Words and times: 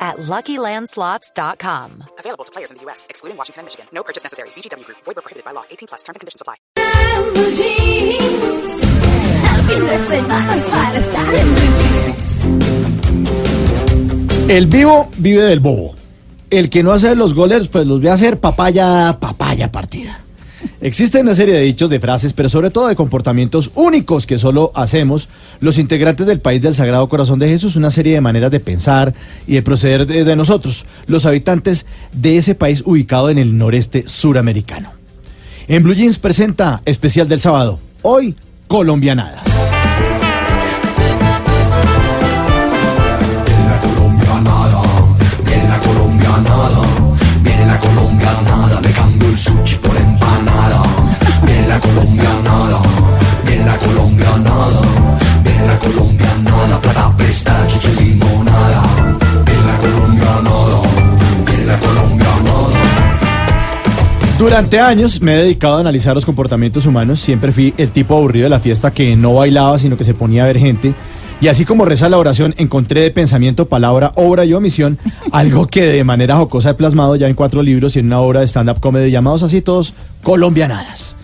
at 0.00 0.16
LuckyLandSlots.com. 0.16 2.04
Available 2.18 2.44
to 2.44 2.52
players 2.52 2.70
in 2.70 2.78
the 2.78 2.82
U.S., 2.84 3.06
excluding 3.10 3.36
Washington 3.36 3.60
and 3.60 3.66
Michigan. 3.66 3.86
No 3.92 4.02
purchase 4.02 4.22
necessary. 4.22 4.48
VGW 4.56 4.84
Group. 4.86 4.98
Void 5.04 5.16
where 5.16 5.22
prohibited 5.22 5.44
by 5.44 5.52
law. 5.52 5.64
18 5.70 5.88
plus. 5.88 6.02
Terms 6.02 6.16
and 6.16 6.20
conditions 6.20 6.40
apply. 6.40 6.56
El 14.48 14.66
vivo 14.66 15.08
vive 15.18 15.42
del 15.42 15.60
bobo. 15.60 15.94
El 16.50 16.68
que 16.70 16.82
no 16.82 16.90
hace 16.90 17.14
los 17.14 17.34
goles, 17.34 17.68
pues 17.68 17.86
los 17.86 18.00
ve 18.00 18.10
a 18.10 18.14
hacer 18.14 18.40
papaya, 18.40 19.18
papaya 19.20 19.70
partida. 19.70 20.24
Existe 20.80 21.20
una 21.20 21.34
serie 21.34 21.54
de 21.54 21.60
dichos, 21.60 21.90
de 21.90 22.00
frases, 22.00 22.32
pero 22.32 22.48
sobre 22.48 22.70
todo 22.70 22.88
de 22.88 22.96
comportamientos 22.96 23.70
únicos 23.74 24.26
que 24.26 24.38
solo 24.38 24.72
hacemos 24.74 25.28
los 25.60 25.78
integrantes 25.78 26.26
del 26.26 26.40
país 26.40 26.62
del 26.62 26.74
Sagrado 26.74 27.08
Corazón 27.08 27.38
de 27.38 27.48
Jesús, 27.48 27.76
una 27.76 27.90
serie 27.90 28.14
de 28.14 28.20
maneras 28.20 28.50
de 28.50 28.60
pensar 28.60 29.14
y 29.46 29.54
de 29.54 29.62
proceder 29.62 30.06
de, 30.06 30.24
de 30.24 30.36
nosotros, 30.36 30.86
los 31.06 31.26
habitantes 31.26 31.86
de 32.12 32.36
ese 32.36 32.54
país 32.54 32.82
ubicado 32.84 33.30
en 33.30 33.38
el 33.38 33.56
noreste 33.56 34.04
suramericano. 34.06 34.90
En 35.68 35.82
Blue 35.82 35.94
Jeans 35.94 36.18
presenta 36.18 36.82
especial 36.84 37.28
del 37.28 37.40
sábado, 37.40 37.78
hoy 38.02 38.34
colombianadas. 38.66 39.44
Viene 43.44 43.64
la 43.64 43.80
colombianada, 43.80 44.82
viene 45.44 45.68
la 45.68 45.78
colombianada, 45.78 46.80
viene 47.42 47.66
la 47.66 47.78
colombianada, 47.78 48.80
cambio 48.94 49.28
el 49.28 49.38
sushi 49.38 49.59
Durante 64.50 64.80
años 64.80 65.22
me 65.22 65.34
he 65.34 65.42
dedicado 65.44 65.76
a 65.76 65.80
analizar 65.80 66.12
los 66.12 66.26
comportamientos 66.26 66.84
humanos. 66.84 67.20
Siempre 67.20 67.52
fui 67.52 67.72
el 67.78 67.92
tipo 67.92 68.16
aburrido 68.16 68.46
de 68.46 68.50
la 68.50 68.58
fiesta 68.58 68.90
que 68.90 69.14
no 69.14 69.34
bailaba, 69.34 69.78
sino 69.78 69.96
que 69.96 70.02
se 70.02 70.12
ponía 70.12 70.42
a 70.42 70.46
ver 70.48 70.58
gente. 70.58 70.92
Y 71.40 71.46
así 71.46 71.64
como 71.64 71.84
reza 71.84 72.08
la 72.08 72.18
oración, 72.18 72.56
encontré 72.58 73.02
de 73.02 73.12
pensamiento, 73.12 73.68
palabra, 73.68 74.10
obra 74.16 74.44
y 74.44 74.52
omisión 74.52 74.98
algo 75.30 75.68
que 75.68 75.86
de 75.86 76.02
manera 76.02 76.34
jocosa 76.34 76.70
he 76.70 76.74
plasmado 76.74 77.14
ya 77.14 77.28
en 77.28 77.34
cuatro 77.34 77.62
libros 77.62 77.94
y 77.94 78.00
en 78.00 78.06
una 78.06 78.18
obra 78.18 78.40
de 78.40 78.48
stand-up 78.48 78.80
comedy 78.80 79.12
llamados 79.12 79.44
así 79.44 79.62
todos 79.62 79.94
colombianadas. 80.24 81.14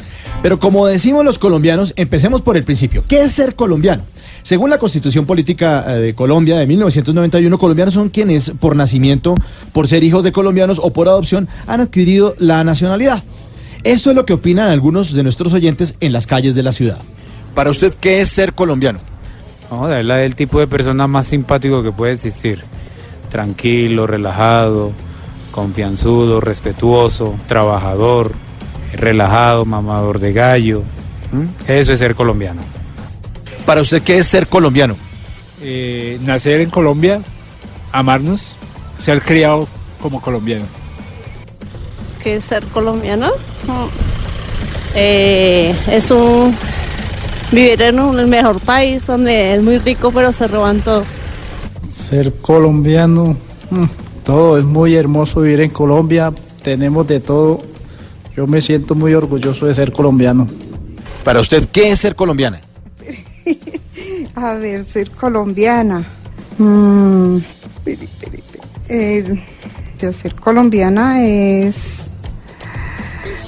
Pero 0.41 0.61
como 0.61 0.87
decimos 0.87 1.25
los 1.25 1.41
colombianos, 1.41 1.95
empecemos 1.97 2.43
por 2.43 2.57
el 2.57 2.63
principio. 2.63 3.03
¿Qué 3.09 3.23
es 3.23 3.33
ser 3.33 3.57
colombiano? 3.57 4.05
Según 4.47 4.71
la 4.71 4.79
Constitución 4.79 5.27
Política 5.27 5.85
eh, 5.89 5.99
de 5.99 6.15
Colombia 6.15 6.57
de 6.57 6.69
1991, 6.69 7.59
colombianos 7.59 7.95
son 7.95 8.11
quienes 8.11 8.53
por 8.53 8.77
nacimiento, 8.77 9.35
por 9.73 9.89
ser 9.89 10.05
hijos 10.05 10.23
de 10.23 10.31
colombianos 10.31 10.79
o 10.81 10.93
por 10.93 11.09
adopción 11.09 11.49
han 11.67 11.81
adquirido 11.81 12.37
la 12.39 12.63
nacionalidad. 12.63 13.25
Esto 13.83 14.11
es 14.11 14.15
lo 14.15 14.25
que 14.25 14.35
opinan 14.35 14.69
algunos 14.69 15.13
de 15.13 15.25
nuestros 15.25 15.53
oyentes 15.53 15.97
en 15.99 16.13
las 16.13 16.29
calles 16.29 16.55
de 16.55 16.63
la 16.63 16.71
ciudad. 16.71 16.99
Para 17.57 17.71
usted, 17.71 17.93
¿qué 18.01 18.21
es 18.21 18.29
ser 18.29 18.53
colombiano? 18.53 19.01
No, 19.69 19.93
es 19.93 20.05
la- 20.07 20.23
el 20.23 20.37
tipo 20.37 20.61
de 20.61 20.69
persona 20.69 21.09
más 21.09 21.27
simpático 21.27 21.83
que 21.83 21.91
puede 21.91 22.13
existir. 22.13 22.63
Tranquilo, 23.29 24.07
relajado, 24.07 24.93
confianzudo, 25.51 26.41
respetuoso, 26.41 27.35
trabajador, 27.49 28.31
relajado, 28.93 29.65
mamador 29.65 30.21
de 30.21 30.33
gallo. 30.33 30.83
¿Mm? 31.33 31.69
Eso 31.69 31.93
es 31.93 31.99
ser 31.99 32.15
colombiano. 32.15 32.61
Para 33.67 33.81
usted, 33.83 34.03
¿qué 34.03 34.19
es 34.19 34.27
ser 34.27 34.47
colombiano? 34.47 34.97
eh, 35.61 36.19
nacer 36.23 36.61
en 36.61 36.71
Colombia, 36.71 37.21
amarnos, 37.93 38.43
ser 38.99 39.23
criado 39.23 39.67
como 40.01 40.21
colombiano. 40.21 40.67
que 42.23 42.37
es 42.37 42.45
ser 42.45 42.65
colombiano 42.67 43.31
Mm. 43.67 43.87
Eh, 44.95 45.75
es 45.89 46.11
un 46.11 46.55
vivir 47.51 47.83
en 47.83 47.99
un 48.01 48.19
el 48.19 48.29
mejor 48.29 48.61
país 48.61 49.05
donde 49.07 49.55
es 49.55 49.63
muy 49.63 49.79
rico 49.79 50.11
pero 50.13 50.33
se 50.33 50.47
roban 50.47 50.81
todo 50.81 51.05
Ser 51.93 52.33
colombiano, 52.35 53.37
mm, 53.71 53.85
todo 54.25 54.57
es 54.59 54.65
muy 54.65 54.95
hermoso 54.95 55.41
vivir 55.41 55.61
en 55.63 55.71
Colombia, 55.71 56.33
tenemos 56.63 57.07
de 57.09 57.21
todo. 57.21 57.63
Yo 58.37 58.47
me 58.47 58.61
siento 58.61 58.95
muy 58.95 59.15
orgulloso 59.15 59.67
de 59.67 59.75
ser 59.75 59.93
colombiano. 59.93 60.47
Para 61.25 61.41
usted, 61.41 61.67
¿qué 61.73 61.91
es 61.91 61.99
ser 62.01 62.15
colombiana? 62.15 62.61
A 64.37 64.55
ver, 64.55 64.85
ser 64.85 65.11
colombiana. 65.11 66.05
Mm. 66.59 67.39
Eh, 68.89 69.43
yo 70.01 70.13
ser 70.13 70.35
colombiana 70.35 71.25
es... 71.27 71.97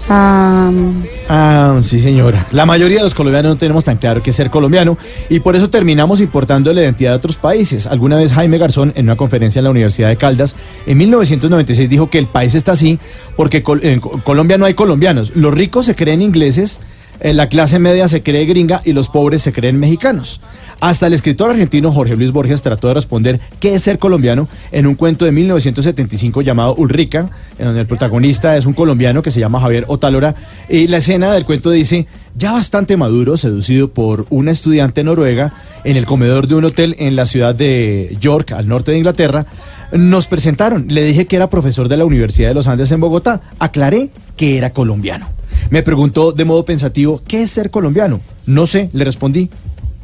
am, 0.09 1.05
Ah, 1.31 1.79
sí, 1.83 2.01
señora. 2.01 2.47
La 2.53 2.65
mayoría 2.65 2.97
de 2.99 3.05
los 3.05 3.13
colombianos 3.13 3.51
no 3.53 3.59
tenemos 3.59 3.85
tan 3.85 3.99
claro 3.99 4.23
qué 4.23 4.31
es 4.31 4.37
ser 4.37 4.49
colombiano 4.49 4.97
y 5.29 5.41
por 5.41 5.55
eso 5.57 5.69
terminamos 5.69 6.21
importando 6.21 6.73
la 6.73 6.81
identidad 6.81 7.11
de 7.11 7.17
otros 7.19 7.37
países. 7.37 7.87
Alguna 7.87 8.17
vez 8.17 8.33
Jaime 8.33 8.57
Garzón, 8.57 8.95
en 8.97 9.05
una 9.05 9.17
conferencia 9.17 9.61
en 9.61 9.65
la 9.65 9.71
Universidad 9.71 10.09
de 10.09 10.17
Caldas, 10.17 10.57
en 10.87 10.97
1996 10.97 11.91
dijo 11.91 12.09
que 12.09 12.19
el 12.19 12.27
país 12.27 12.55
está 12.55 12.73
así 12.73 12.99
porque 13.37 13.63
en 13.83 14.01
Co- 14.01 14.19
Colombia 14.25 14.57
no 14.57 14.65
hay 14.65 14.73
colombianos. 14.73 15.33
Los 15.37 15.53
ricos 15.53 15.85
se 15.85 15.95
creen 15.95 16.23
ingleses, 16.23 16.81
la 17.23 17.49
clase 17.49 17.79
media 17.79 18.09
se 18.09 18.23
cree 18.23 18.47
gringa 18.47 18.81
y 18.85 18.93
los 18.93 19.09
pobres 19.09 19.43
se 19.43 19.53
creen 19.53 19.79
mexicanos. 19.79 20.41
Hasta 20.81 21.09
el 21.09 21.13
escritor 21.13 21.51
argentino 21.51 21.91
Jorge 21.91 22.15
Luis 22.15 22.31
Borges 22.31 22.63
trató 22.63 22.89
de 22.89 22.95
responder 22.95 23.41
qué 23.59 23.75
es 23.75 23.83
ser 23.83 23.99
colombiano 23.99 24.47
en 24.71 24.87
un 24.87 24.95
cuento 24.95 25.25
de 25.25 25.33
1975 25.33 26.43
llamado 26.43 26.77
Ulrica, 26.77 27.31
en 27.59 27.67
donde 27.67 27.81
el 27.81 27.87
protagonista 27.89 28.57
es 28.57 28.65
un 28.65 28.75
colombiano 28.75 29.21
que 29.21 29.33
se 29.33 29.41
llama 29.41 29.61
Javier 29.61 29.85
Otálora. 29.89 30.37
Y 30.69 30.87
la 30.87 30.99
escena 30.99 31.33
del 31.33 31.45
cuento 31.45 31.71
dice, 31.71 32.07
ya 32.37 32.53
bastante 32.53 32.97
maduro, 32.97 33.37
seducido 33.37 33.89
por 33.89 34.27
una 34.31 34.53
estudiante 34.53 35.03
noruega 35.03 35.53
en 35.83 35.97
el 35.97 36.07
comedor 36.07 36.47
de 36.47 36.55
un 36.55 36.67
hotel 36.67 36.95
en 37.01 37.17
la 37.17 37.27
ciudad 37.27 37.57
de 37.57 38.17
York, 38.21 38.53
al 38.53 38.69
norte 38.69 38.93
de 38.93 38.99
Inglaterra, 38.99 39.47
nos 39.91 40.29
presentaron. 40.29 40.87
Le 40.89 41.03
dije 41.03 41.27
que 41.27 41.35
era 41.35 41.51
profesor 41.51 41.89
de 41.89 41.97
la 41.97 42.05
Universidad 42.05 42.51
de 42.51 42.55
los 42.55 42.69
Andes 42.69 42.93
en 42.93 43.01
Bogotá. 43.01 43.41
Aclaré 43.59 44.11
que 44.37 44.57
era 44.57 44.71
colombiano. 44.71 45.38
Me 45.71 45.83
preguntó 45.83 46.33
de 46.33 46.45
modo 46.45 46.65
pensativo, 46.65 47.21
¿qué 47.27 47.43
es 47.43 47.51
ser 47.51 47.71
colombiano? 47.71 48.21
No 48.47 48.67
sé, 48.67 48.91
le 48.93 49.05
respondí. 49.05 49.51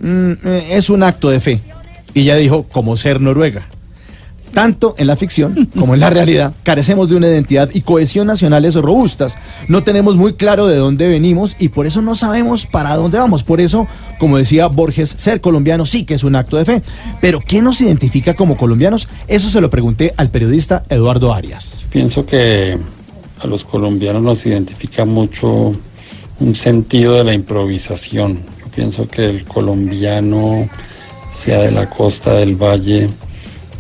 "Mm, 0.01 0.33
eh, 0.45 0.67
es 0.73 0.91
un 0.91 1.03
acto 1.03 1.31
de 1.31 1.41
fe. 1.41 1.61
Y 2.13 2.21
ella 2.23 2.37
dijo, 2.37 2.65
como 2.71 2.97
ser 2.97 3.21
noruega. 3.21 3.63
Tanto 4.53 4.95
en 4.99 5.09
la 5.09 5.17
ficción 5.17 5.69
como 5.77 5.95
en 5.95 6.01
la 6.01 6.11
realidad, 6.11 6.53
carecemos 6.63 7.09
de 7.09 7.17
una 7.17 7.27
identidad 7.27 7.71
y 7.75 7.81
cohesión 7.81 8.29
nacionales 8.29 8.77
robustas. 8.77 9.37
No 9.67 9.83
tenemos 9.83 10.17
muy 10.17 10.35
claro 10.35 10.69
de 10.69 10.77
dónde 10.77 11.09
venimos 11.09 11.57
y 11.59 11.71
por 11.71 11.89
eso 11.89 12.03
no 12.03 12.15
sabemos 12.15 12.65
para 12.65 12.95
dónde 12.95 13.19
vamos. 13.19 13.43
Por 13.43 13.61
eso, 13.61 13.89
como 14.21 14.39
decía 14.39 14.69
Borges, 14.69 15.13
ser 15.17 15.41
colombiano 15.41 15.87
sí 15.87 16.05
que 16.05 16.15
es 16.15 16.23
un 16.23 16.37
acto 16.37 16.57
de 16.57 16.65
fe. 16.67 16.83
Pero 17.21 17.41
¿qué 17.41 17.63
nos 17.63 17.81
identifica 17.81 18.35
como 18.35 18.57
colombianos? 18.57 19.09
Eso 19.27 19.49
se 19.51 19.61
lo 19.61 19.71
pregunté 19.71 20.15
al 20.17 20.31
periodista 20.31 20.85
Eduardo 20.89 21.35
Arias. 21.35 21.83
Pienso 21.91 22.25
que 22.25 22.79
a 23.44 23.47
los 23.47 23.65
colombianos 23.65 24.22
nos 24.22 24.47
identifica 24.47 25.05
mucho 25.05 25.75
un 26.41 26.55
sentido 26.55 27.16
de 27.16 27.25
la 27.25 27.35
improvisación. 27.35 28.43
Yo 28.58 28.67
pienso 28.75 29.06
que 29.06 29.26
el 29.26 29.44
colombiano, 29.44 30.69
sea 31.31 31.61
de 31.61 31.70
la 31.70 31.91
costa, 31.91 32.35
del 32.35 32.56
valle, 32.56 33.11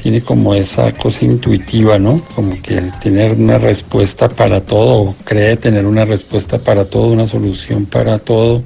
tiene 0.02 0.20
como 0.20 0.54
esa 0.54 0.92
cosa 0.92 1.24
intuitiva, 1.24 1.98
¿no? 1.98 2.20
Como 2.34 2.60
que 2.60 2.78
tener 3.02 3.32
una 3.32 3.58
respuesta 3.58 4.28
para 4.28 4.60
todo, 4.60 5.00
o 5.00 5.14
cree 5.24 5.56
tener 5.56 5.86
una 5.86 6.04
respuesta 6.04 6.58
para 6.58 6.84
todo, 6.84 7.06
una 7.06 7.26
solución 7.26 7.86
para 7.86 8.18
todo. 8.18 8.62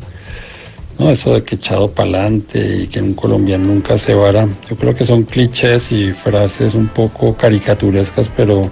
No, 0.98 1.10
eso 1.10 1.34
de 1.34 1.44
que 1.44 1.54
echado 1.54 1.92
para 1.92 2.10
adelante 2.10 2.80
y 2.82 2.88
que 2.88 3.00
un 3.00 3.14
colombiano 3.14 3.66
nunca 3.66 3.96
se 3.96 4.14
vara. 4.14 4.48
Yo 4.68 4.74
creo 4.74 4.96
que 4.96 5.06
son 5.06 5.22
clichés 5.22 5.92
y 5.92 6.12
frases 6.12 6.74
un 6.74 6.88
poco 6.88 7.36
caricaturescas, 7.36 8.28
pero 8.36 8.68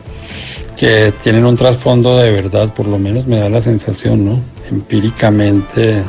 que 0.76 1.12
tienen 1.23 1.44
un 1.44 1.56
trasfondo 1.56 2.19
de 2.19 2.31
verdad, 2.31 2.73
por 2.75 2.87
lo 2.87 2.99
menos 2.99 3.26
me 3.26 3.38
da 3.38 3.49
la 3.49 3.61
sensación, 3.61 4.25
¿no? 4.25 4.40
Empíricamente, 4.70 6.02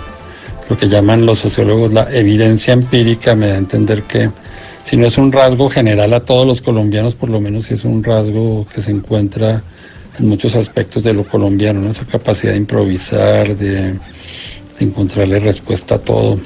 lo 0.69 0.77
que 0.77 0.89
llaman 0.89 1.25
los 1.25 1.39
sociólogos 1.39 1.93
la 1.93 2.13
evidencia 2.13 2.73
empírica 2.73 3.35
me 3.35 3.47
da 3.47 3.55
a 3.55 3.57
entender 3.57 4.03
que 4.03 4.29
si 4.83 4.97
no 4.97 5.05
es 5.05 5.17
un 5.17 5.31
rasgo 5.31 5.69
general 5.69 6.13
a 6.13 6.19
todos 6.19 6.45
los 6.45 6.61
colombianos, 6.61 7.15
por 7.15 7.29
lo 7.29 7.39
menos 7.39 7.71
es 7.71 7.85
un 7.85 8.03
rasgo 8.03 8.67
que 8.73 8.81
se 8.81 8.91
encuentra 8.91 9.61
en 10.19 10.27
muchos 10.27 10.55
aspectos 10.55 11.03
de 11.03 11.13
lo 11.13 11.23
colombiano, 11.23 11.79
¿no? 11.79 11.89
esa 11.89 12.05
capacidad 12.05 12.51
de 12.51 12.57
improvisar, 12.57 13.55
de, 13.55 13.93
de 13.93 13.99
encontrarle 14.79 15.39
respuesta 15.39 15.95
a 15.95 15.99
todo, 15.99 16.39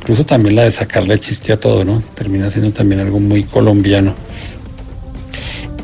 incluso 0.00 0.26
también 0.26 0.56
la 0.56 0.64
de 0.64 0.70
sacarle 0.70 1.18
chiste 1.18 1.52
a 1.52 1.58
todo, 1.58 1.84
¿no? 1.84 2.02
Termina 2.14 2.50
siendo 2.50 2.72
también 2.72 3.00
algo 3.00 3.20
muy 3.20 3.44
colombiano. 3.44 4.14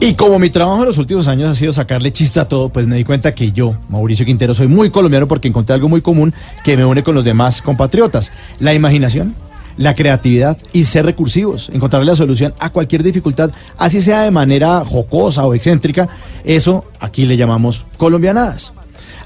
Y 0.02 0.14
como 0.14 0.38
mi 0.38 0.48
trabajo 0.48 0.80
en 0.80 0.86
los 0.86 0.96
últimos 0.96 1.28
años 1.28 1.50
ha 1.50 1.54
sido 1.54 1.72
sacarle 1.72 2.10
chiste 2.10 2.40
a 2.40 2.48
todo, 2.48 2.70
pues 2.70 2.86
me 2.86 2.96
di 2.96 3.04
cuenta 3.04 3.34
que 3.34 3.52
yo, 3.52 3.74
Mauricio 3.90 4.24
Quintero, 4.24 4.54
soy 4.54 4.66
muy 4.66 4.88
colombiano 4.88 5.28
porque 5.28 5.48
encontré 5.48 5.74
algo 5.74 5.90
muy 5.90 6.00
común 6.00 6.32
que 6.64 6.74
me 6.74 6.86
une 6.86 7.02
con 7.02 7.14
los 7.14 7.22
demás 7.22 7.60
compatriotas. 7.60 8.32
La 8.60 8.72
imaginación, 8.72 9.34
la 9.76 9.94
creatividad 9.94 10.56
y 10.72 10.84
ser 10.84 11.04
recursivos, 11.04 11.68
encontrar 11.74 12.02
la 12.06 12.16
solución 12.16 12.54
a 12.58 12.70
cualquier 12.70 13.02
dificultad, 13.02 13.50
así 13.76 14.00
sea 14.00 14.22
de 14.22 14.30
manera 14.30 14.86
jocosa 14.86 15.44
o 15.44 15.52
excéntrica, 15.52 16.08
eso 16.44 16.86
aquí 16.98 17.26
le 17.26 17.36
llamamos 17.36 17.84
colombianadas. 17.98 18.72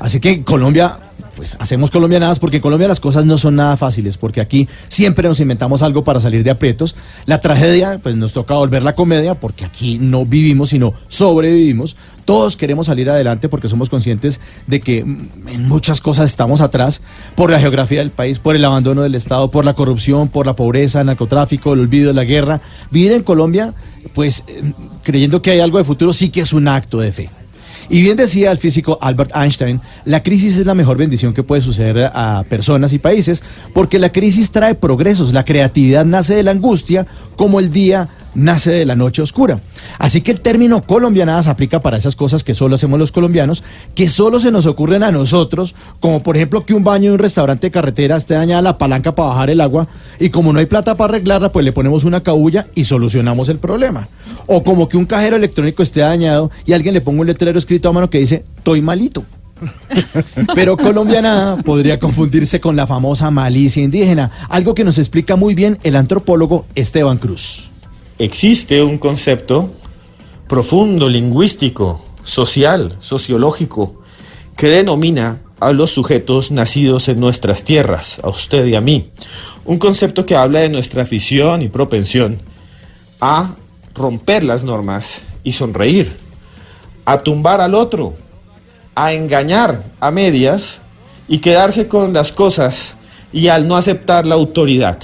Así 0.01 0.19
que 0.19 0.43
Colombia 0.43 0.97
pues 1.37 1.57
hacemos 1.59 1.91
colombianadas 1.91 2.39
porque 2.39 2.57
en 2.57 2.63
Colombia 2.63 2.89
las 2.89 3.01
cosas 3.01 3.25
no 3.25 3.39
son 3.39 3.57
nada 3.57 3.77
fáciles, 3.77 4.17
porque 4.17 4.41
aquí 4.41 4.69
siempre 4.89 5.29
nos 5.29 5.41
inventamos 5.41 5.83
algo 5.83 6.05
para 6.05 6.21
salir 6.21 6.43
de 6.45 6.51
aprietos. 6.51 6.97
La 7.27 7.41
tragedia, 7.41 7.99
pues 8.03 8.17
nos 8.17 8.33
toca 8.33 8.55
volver 8.55 8.83
la 8.83 8.95
comedia, 8.95 9.35
porque 9.35 9.65
aquí 9.65 9.99
no 9.99 10.25
vivimos, 10.25 10.71
sino 10.71 10.95
sobrevivimos. 11.09 11.97
Todos 12.25 12.57
queremos 12.57 12.87
salir 12.87 13.11
adelante 13.11 13.49
porque 13.49 13.69
somos 13.69 13.89
conscientes 13.89 14.41
de 14.67 14.81
que 14.81 15.05
mm, 15.05 15.49
en 15.49 15.69
muchas 15.69 16.01
cosas 16.01 16.31
estamos 16.31 16.61
atrás 16.61 17.03
por 17.35 17.51
la 17.51 17.61
geografía 17.61 17.99
del 17.99 18.11
país, 18.11 18.39
por 18.39 18.57
el 18.57 18.65
abandono 18.65 19.03
del 19.03 19.15
Estado, 19.15 19.51
por 19.51 19.65
la 19.65 19.75
corrupción, 19.75 20.29
por 20.29 20.47
la 20.47 20.57
pobreza, 20.57 21.01
el 21.01 21.07
narcotráfico, 21.07 21.75
el 21.75 21.81
olvido, 21.81 22.13
la 22.13 22.25
guerra. 22.25 22.61
Vivir 22.91 23.13
en 23.13 23.23
Colombia, 23.23 23.75
pues 24.15 24.45
eh, 24.49 24.73
creyendo 25.03 25.43
que 25.43 25.51
hay 25.51 25.61
algo 25.61 25.79
de 25.79 25.85
futuro, 25.85 26.13
sí 26.13 26.31
que 26.31 26.41
es 26.41 26.53
un 26.53 26.69
acto 26.69 26.99
de 26.99 27.13
fe. 27.13 27.31
Y 27.89 28.03
bien 28.03 28.17
decía 28.17 28.51
el 28.51 28.59
físico 28.59 28.99
Albert 29.01 29.33
Einstein, 29.35 29.81
la 30.05 30.23
crisis 30.23 30.59
es 30.59 30.67
la 30.67 30.75
mejor 30.75 30.97
bendición 30.97 31.35
que 31.35 31.43
puede 31.43 31.63
suceder 31.63 32.11
a 32.15 32.45
personas 32.49 32.93
y 32.93 32.99
países, 32.99 33.43
porque 33.73 33.99
la 33.99 34.11
crisis 34.11 34.51
trae 34.51 34.75
progresos, 34.75 35.33
la 35.33 35.45
creatividad 35.45 36.05
nace 36.05 36.35
de 36.35 36.43
la 36.43 36.53
angustia, 36.53 37.07
como 37.37 37.61
el 37.61 37.71
día 37.71 38.09
nace 38.35 38.73
de 38.73 38.85
la 38.85 38.97
noche 38.97 39.23
oscura. 39.23 39.61
Así 39.99 40.21
que 40.21 40.33
el 40.33 40.41
término 40.41 40.83
colombianadas 40.83 41.47
aplica 41.47 41.81
para 41.81 41.97
esas 41.97 42.17
cosas 42.17 42.45
que 42.45 42.55
solo 42.55 42.75
hacemos 42.75 42.99
los 42.99 43.13
colombianos, 43.13 43.63
que 43.95 44.09
solo 44.09 44.41
se 44.41 44.51
nos 44.51 44.67
ocurren 44.67 45.03
a 45.03 45.13
nosotros, 45.13 45.75
como 46.01 46.23
por 46.23 46.37
ejemplo 46.37 46.65
que 46.65 46.75
un 46.75 46.85
baño 46.85 47.09
en 47.09 47.13
un 47.13 47.19
restaurante 47.19 47.69
de 47.69 47.71
carretera 47.71 48.17
esté 48.17 48.35
dañada 48.35 48.63
la 48.63 48.79
palanca 48.79 49.15
para 49.15 49.29
bajar 49.31 49.51
el 49.51 49.61
agua 49.61 49.87
y 50.19 50.31
como 50.31 50.53
no 50.53 50.59
hay 50.59 50.67
plata 50.67 50.97
para 50.97 51.15
arreglarla, 51.15 51.53
pues 51.53 51.65
le 51.65 51.73
ponemos 51.73 52.05
una 52.05 52.23
cabulla 52.23 52.67
y 52.75 52.85
solucionamos 52.85 53.49
el 53.49 53.59
problema. 53.59 54.09
O 54.47 54.63
como 54.63 54.89
que 54.89 54.97
un 54.97 55.07
cajero 55.07 55.37
electrónico 55.37 55.83
esté 55.83 56.01
dañado 56.01 56.51
y 56.67 56.73
alguien 56.73 56.95
le 56.95 57.01
ponga 57.01 57.21
un 57.23 57.27
letrero 57.27 57.59
escrito 57.59 57.89
a 57.89 57.93
mano 57.93 58.11
que 58.11 58.19
dice, 58.19 58.45
estoy 58.57 58.83
malito. 58.83 59.25
Pero 60.55 60.77
colombiana 60.77 61.57
podría 61.65 61.99
confundirse 61.99 62.61
con 62.61 62.77
la 62.77 62.87
famosa 62.87 63.31
malicia 63.31 63.83
indígena, 63.83 64.31
algo 64.49 64.75
que 64.75 64.85
nos 64.85 64.99
explica 64.99 65.37
muy 65.37 65.55
bien 65.55 65.79
el 65.83 65.97
antropólogo 65.97 66.67
Esteban 66.75 67.19
Cruz. 67.19 67.71
Existe 68.19 68.83
un 68.83 68.99
concepto 68.99 69.73
profundo, 70.49 71.09
lingüístico, 71.09 72.05
social, 72.23 72.97
sociológico, 73.01 74.01
que 74.57 74.69
denomina 74.69 75.41
a 75.61 75.73
los 75.73 75.91
sujetos 75.91 76.51
nacidos 76.51 77.09
en 77.09 77.21
nuestras 77.21 77.65
tierras, 77.65 78.21
a 78.23 78.29
usted 78.29 78.67
y 78.67 78.75
a 78.75 78.81
mí. 78.81 79.09
Un 79.65 79.79
concepto 79.79 80.27
que 80.27 80.37
habla 80.37 80.61
de 80.61 80.69
nuestra 80.69 81.03
afición 81.03 81.63
y 81.63 81.69
propensión 81.69 82.41
a 83.21 83.55
romper 83.95 84.45
las 84.45 84.65
normas 84.65 85.23
y 85.43 85.53
sonreír, 85.53 86.13
a 87.05 87.19
tumbar 87.19 87.61
al 87.61 87.75
otro, 87.75 88.15
a 88.95 89.13
engañar 89.13 89.85
a 90.01 90.11
medias 90.11 90.81
y 91.29 91.39
quedarse 91.39 91.89
con 91.89 92.13
las 92.13 92.33
cosas 92.33 92.97
y 93.33 93.49
al 93.49 93.67
no 93.67 93.77
aceptar 93.77 94.27
la 94.27 94.35
autoridad. 94.35 94.99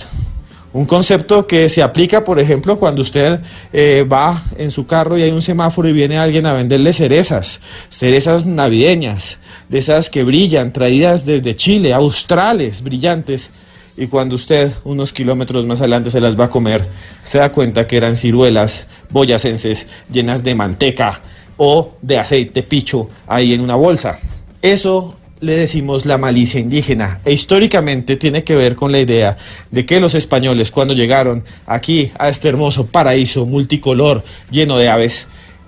Un 0.72 0.86
concepto 0.86 1.48
que 1.48 1.68
se 1.68 1.82
aplica, 1.82 2.24
por 2.24 2.38
ejemplo, 2.38 2.78
cuando 2.78 3.02
usted 3.02 3.40
eh, 3.72 4.06
va 4.10 4.40
en 4.56 4.70
su 4.70 4.86
carro 4.86 5.18
y 5.18 5.22
hay 5.22 5.32
un 5.32 5.42
semáforo 5.42 5.88
y 5.88 5.92
viene 5.92 6.16
alguien 6.16 6.46
a 6.46 6.52
venderle 6.52 6.92
cerezas, 6.92 7.60
cerezas 7.88 8.46
navideñas, 8.46 9.38
de 9.68 9.78
esas 9.78 10.10
que 10.10 10.22
brillan, 10.22 10.72
traídas 10.72 11.26
desde 11.26 11.56
Chile, 11.56 11.92
australes, 11.92 12.82
brillantes, 12.82 13.50
y 14.00 14.06
cuando 14.06 14.34
usted 14.34 14.72
unos 14.84 15.12
kilómetros 15.12 15.66
más 15.66 15.80
adelante 15.80 16.10
se 16.10 16.22
las 16.22 16.40
va 16.40 16.46
a 16.46 16.50
comer, 16.50 16.88
se 17.22 17.36
da 17.36 17.52
cuenta 17.52 17.86
que 17.86 17.98
eran 17.98 18.16
ciruelas 18.16 18.86
boyacenses 19.10 19.86
llenas 20.10 20.42
de 20.42 20.54
manteca 20.54 21.20
o 21.58 21.92
de 22.00 22.18
aceite 22.18 22.62
picho 22.62 23.10
ahí 23.26 23.52
en 23.52 23.60
una 23.60 23.74
bolsa. 23.74 24.18
Eso 24.62 25.16
le 25.40 25.54
decimos 25.54 26.06
la 26.06 26.16
malicia 26.16 26.58
indígena 26.58 27.20
e 27.26 27.32
históricamente 27.32 28.16
tiene 28.16 28.42
que 28.42 28.56
ver 28.56 28.74
con 28.74 28.90
la 28.90 29.00
idea 29.00 29.36
de 29.70 29.84
que 29.84 30.00
los 30.00 30.14
españoles 30.14 30.70
cuando 30.70 30.94
llegaron 30.94 31.44
aquí 31.66 32.10
a 32.18 32.30
este 32.30 32.48
hermoso 32.48 32.86
paraíso 32.86 33.44
multicolor 33.44 34.24
lleno 34.50 34.78
de 34.78 34.88
aves, 34.88 35.26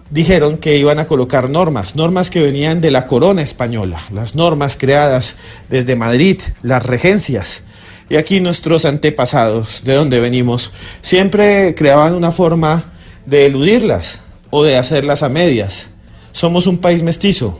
dijeron 0.08 0.56
que 0.56 0.78
iban 0.78 0.98
a 0.98 1.06
colocar 1.06 1.50
normas, 1.50 1.96
normas 1.96 2.30
que 2.30 2.40
venían 2.40 2.80
de 2.80 2.92
la 2.92 3.06
corona 3.06 3.42
española, 3.42 4.00
las 4.10 4.34
normas 4.34 4.78
creadas 4.78 5.36
desde 5.68 5.96
Madrid, 5.96 6.40
las 6.62 6.82
regencias. 6.82 7.62
Y 8.08 8.16
aquí 8.16 8.40
nuestros 8.40 8.84
antepasados, 8.84 9.82
de 9.84 9.94
donde 9.94 10.20
venimos, 10.20 10.70
siempre 11.00 11.74
creaban 11.74 12.14
una 12.14 12.32
forma 12.32 12.84
de 13.26 13.46
eludirlas 13.46 14.20
o 14.50 14.64
de 14.64 14.76
hacerlas 14.76 15.22
a 15.22 15.28
medias. 15.28 15.88
Somos 16.32 16.66
un 16.66 16.78
país 16.78 17.02
mestizo, 17.02 17.58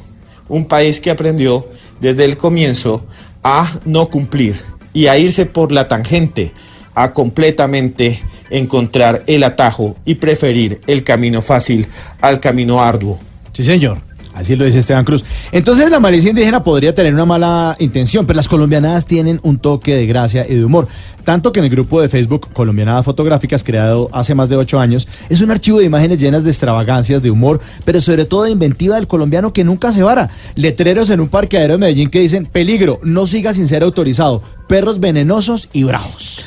un 0.49 0.67
país 0.67 1.01
que 1.01 1.11
aprendió 1.11 1.69
desde 2.01 2.25
el 2.25 2.37
comienzo 2.37 3.07
a 3.43 3.79
no 3.85 4.09
cumplir 4.09 4.57
y 4.93 5.07
a 5.07 5.17
irse 5.17 5.47
por 5.47 5.73
la 5.73 5.89
tangente, 5.89 6.53
a 6.95 7.13
completamente 7.13 8.21
encontrar 8.51 9.23
el 9.27 9.45
atajo 9.45 9.97
y 10.05 10.17
preferir 10.17 10.81
el 10.87 11.05
camino 11.05 11.41
fácil 11.41 11.87
al 12.21 12.41
camino 12.41 12.83
arduo. 12.83 13.19
Sí, 13.53 13.65
señor. 13.65 13.99
Así 14.35 14.57
lo 14.57 14.65
dice 14.65 14.79
Esteban 14.79 15.05
Cruz. 15.05 15.25
Entonces 15.53 15.91
la 15.91 16.01
malicia 16.01 16.31
indígena 16.31 16.65
podría 16.65 16.95
tener 16.95 17.13
una 17.13 17.27
mala 17.27 17.77
intención, 17.79 18.27
pero 18.27 18.37
las 18.37 18.49
colombianadas 18.49 19.07
tienen 19.07 19.41
un 19.43 19.59
toque 19.59 19.95
de 19.95 20.07
gracia 20.07 20.47
y 20.49 20.55
de 20.55 20.65
humor. 20.65 20.89
Tanto 21.25 21.53
que 21.53 21.61
en 21.61 21.67
el 21.67 21.71
grupo 21.71 22.01
de 22.01 22.09
Facebook 22.09 22.49
Colombianadas 22.53 23.05
Fotográficas, 23.05 23.63
creado 23.63 24.09
hace 24.13 24.35
más 24.35 24.49
de 24.49 24.57
ocho 24.57 24.81
años, 24.81 25.07
es 25.29 25.41
un 25.41 25.51
archivo 25.51 25.79
de 25.79 25.85
imágenes 25.85 26.19
llenas 26.19 26.43
de 26.43 26.51
extravagancias, 26.51 27.23
de 27.23 27.31
humor, 27.31 27.61
pero 27.85 28.01
sobre 28.01 28.25
todo 28.25 28.45
de 28.45 28.51
inventiva 28.51 28.97
del 28.97 29.07
colombiano 29.07 29.53
que 29.53 29.65
nunca 29.65 29.93
se 29.93 30.03
vara. 30.03 30.31
Letreros 30.57 31.11
en 31.11 31.21
un 31.21 31.29
parqueadero 31.29 31.75
de 31.75 31.79
Medellín 31.79 32.11
que 32.11 32.21
dicen, 32.21 32.47
peligro, 32.47 33.01
no 33.05 33.27
siga 33.27 33.55
sin 33.55 33.69
ser 33.69 33.83
autorizado, 33.83 34.43
perros 34.67 34.99
venenosos 34.99 35.69
y 35.73 35.85
bravos. 35.85 36.45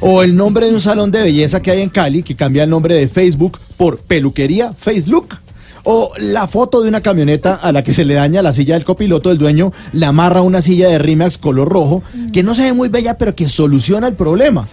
O 0.00 0.22
el 0.22 0.36
nombre 0.36 0.66
de 0.66 0.74
un 0.74 0.80
salón 0.80 1.10
de 1.10 1.22
belleza 1.22 1.60
que 1.60 1.70
hay 1.70 1.82
en 1.82 1.90
Cali, 1.90 2.22
que 2.22 2.34
cambia 2.36 2.64
el 2.64 2.70
nombre 2.70 2.94
de 2.94 3.08
Facebook 3.08 3.58
por 3.76 3.98
peluquería 3.98 4.72
Facebook. 4.72 5.43
O 5.84 6.12
la 6.18 6.46
foto 6.46 6.82
de 6.82 6.88
una 6.88 7.02
camioneta 7.02 7.54
a 7.54 7.70
la 7.70 7.84
que 7.84 7.92
se 7.92 8.04
le 8.04 8.14
daña 8.14 8.42
la 8.42 8.54
silla 8.54 8.74
del 8.74 8.84
copiloto, 8.84 9.30
el 9.30 9.38
dueño 9.38 9.72
le 9.92 10.06
amarra 10.06 10.40
una 10.40 10.62
silla 10.62 10.88
de 10.88 10.98
Rimax 10.98 11.36
color 11.36 11.68
rojo, 11.68 12.02
que 12.32 12.42
no 12.42 12.54
se 12.54 12.62
ve 12.62 12.72
muy 12.72 12.88
bella, 12.88 13.18
pero 13.18 13.34
que 13.34 13.48
soluciona 13.48 14.08
el 14.08 14.14
problema. 14.14 14.66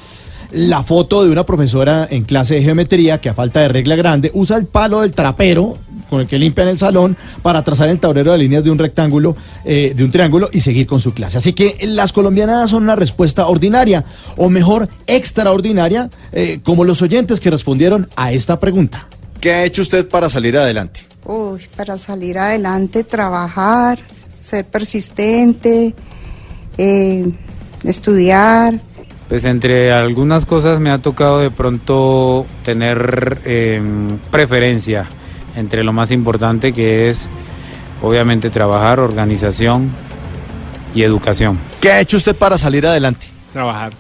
La 0.51 0.83
foto 0.83 1.23
de 1.23 1.29
una 1.29 1.45
profesora 1.45 2.07
en 2.09 2.23
clase 2.23 2.55
de 2.55 2.63
geometría 2.63 3.19
que 3.19 3.29
a 3.29 3.33
falta 3.33 3.59
de 3.59 3.67
regla 3.67 3.95
grande 3.95 4.31
usa 4.33 4.57
el 4.57 4.65
palo 4.65 5.01
del 5.01 5.11
trapero 5.11 5.77
con 6.09 6.19
el 6.19 6.27
que 6.27 6.37
limpian 6.37 6.67
el 6.67 6.77
salón 6.77 7.15
para 7.41 7.63
trazar 7.63 7.87
el 7.87 7.99
tablero 7.99 8.33
de 8.33 8.37
líneas 8.37 8.65
de 8.65 8.69
un 8.69 8.77
rectángulo, 8.77 9.35
eh, 9.63 9.93
de 9.95 10.03
un 10.03 10.11
triángulo 10.11 10.49
y 10.51 10.59
seguir 10.59 10.85
con 10.85 10.99
su 10.99 11.13
clase. 11.13 11.37
Así 11.37 11.53
que 11.53 11.77
las 11.83 12.11
colombianadas 12.11 12.71
son 12.71 12.83
una 12.83 12.97
respuesta 12.97 13.47
ordinaria, 13.47 14.03
o 14.35 14.49
mejor, 14.49 14.89
extraordinaria, 15.07 16.09
eh, 16.33 16.59
como 16.63 16.83
los 16.83 17.01
oyentes 17.01 17.39
que 17.39 17.49
respondieron 17.49 18.09
a 18.17 18.33
esta 18.33 18.59
pregunta. 18.59 19.07
¿Qué 19.41 19.51
ha 19.51 19.63
hecho 19.63 19.81
usted 19.81 20.07
para 20.07 20.29
salir 20.29 20.55
adelante? 20.55 21.01
Uy, 21.25 21.67
para 21.75 21.97
salir 21.97 22.37
adelante, 22.37 23.03
trabajar, 23.03 23.97
ser 24.29 24.65
persistente, 24.65 25.95
eh, 26.77 27.31
estudiar. 27.83 28.79
Pues 29.27 29.43
entre 29.45 29.91
algunas 29.91 30.45
cosas 30.45 30.79
me 30.79 30.91
ha 30.91 30.99
tocado 30.99 31.39
de 31.39 31.49
pronto 31.49 32.45
tener 32.63 33.39
eh, 33.45 33.81
preferencia 34.29 35.07
entre 35.55 35.83
lo 35.83 35.91
más 35.91 36.11
importante 36.11 36.71
que 36.71 37.09
es 37.09 37.27
obviamente 38.03 38.51
trabajar, 38.51 38.99
organización 38.99 39.89
y 40.93 41.01
educación. 41.01 41.57
¿Qué 41.79 41.91
ha 41.91 41.99
hecho 41.99 42.17
usted 42.17 42.35
para 42.35 42.59
salir 42.59 42.85
adelante? 42.85 43.25
Trabajar, 43.53 43.93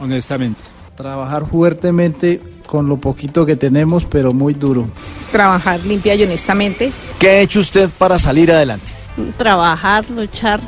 honestamente. 0.00 0.62
Trabajar 0.96 1.46
fuertemente 1.46 2.40
con 2.66 2.88
lo 2.88 2.96
poquito 2.96 3.46
que 3.46 3.56
tenemos, 3.56 4.04
pero 4.04 4.32
muy 4.32 4.54
duro. 4.54 4.86
Trabajar 5.32 5.80
limpia 5.84 6.14
y 6.14 6.24
honestamente. 6.24 6.92
¿Qué 7.18 7.28
ha 7.28 7.40
hecho 7.40 7.60
usted 7.60 7.90
para 7.96 8.18
salir 8.18 8.52
adelante? 8.52 8.92
Trabajar, 9.38 10.04
luchar, 10.10 10.60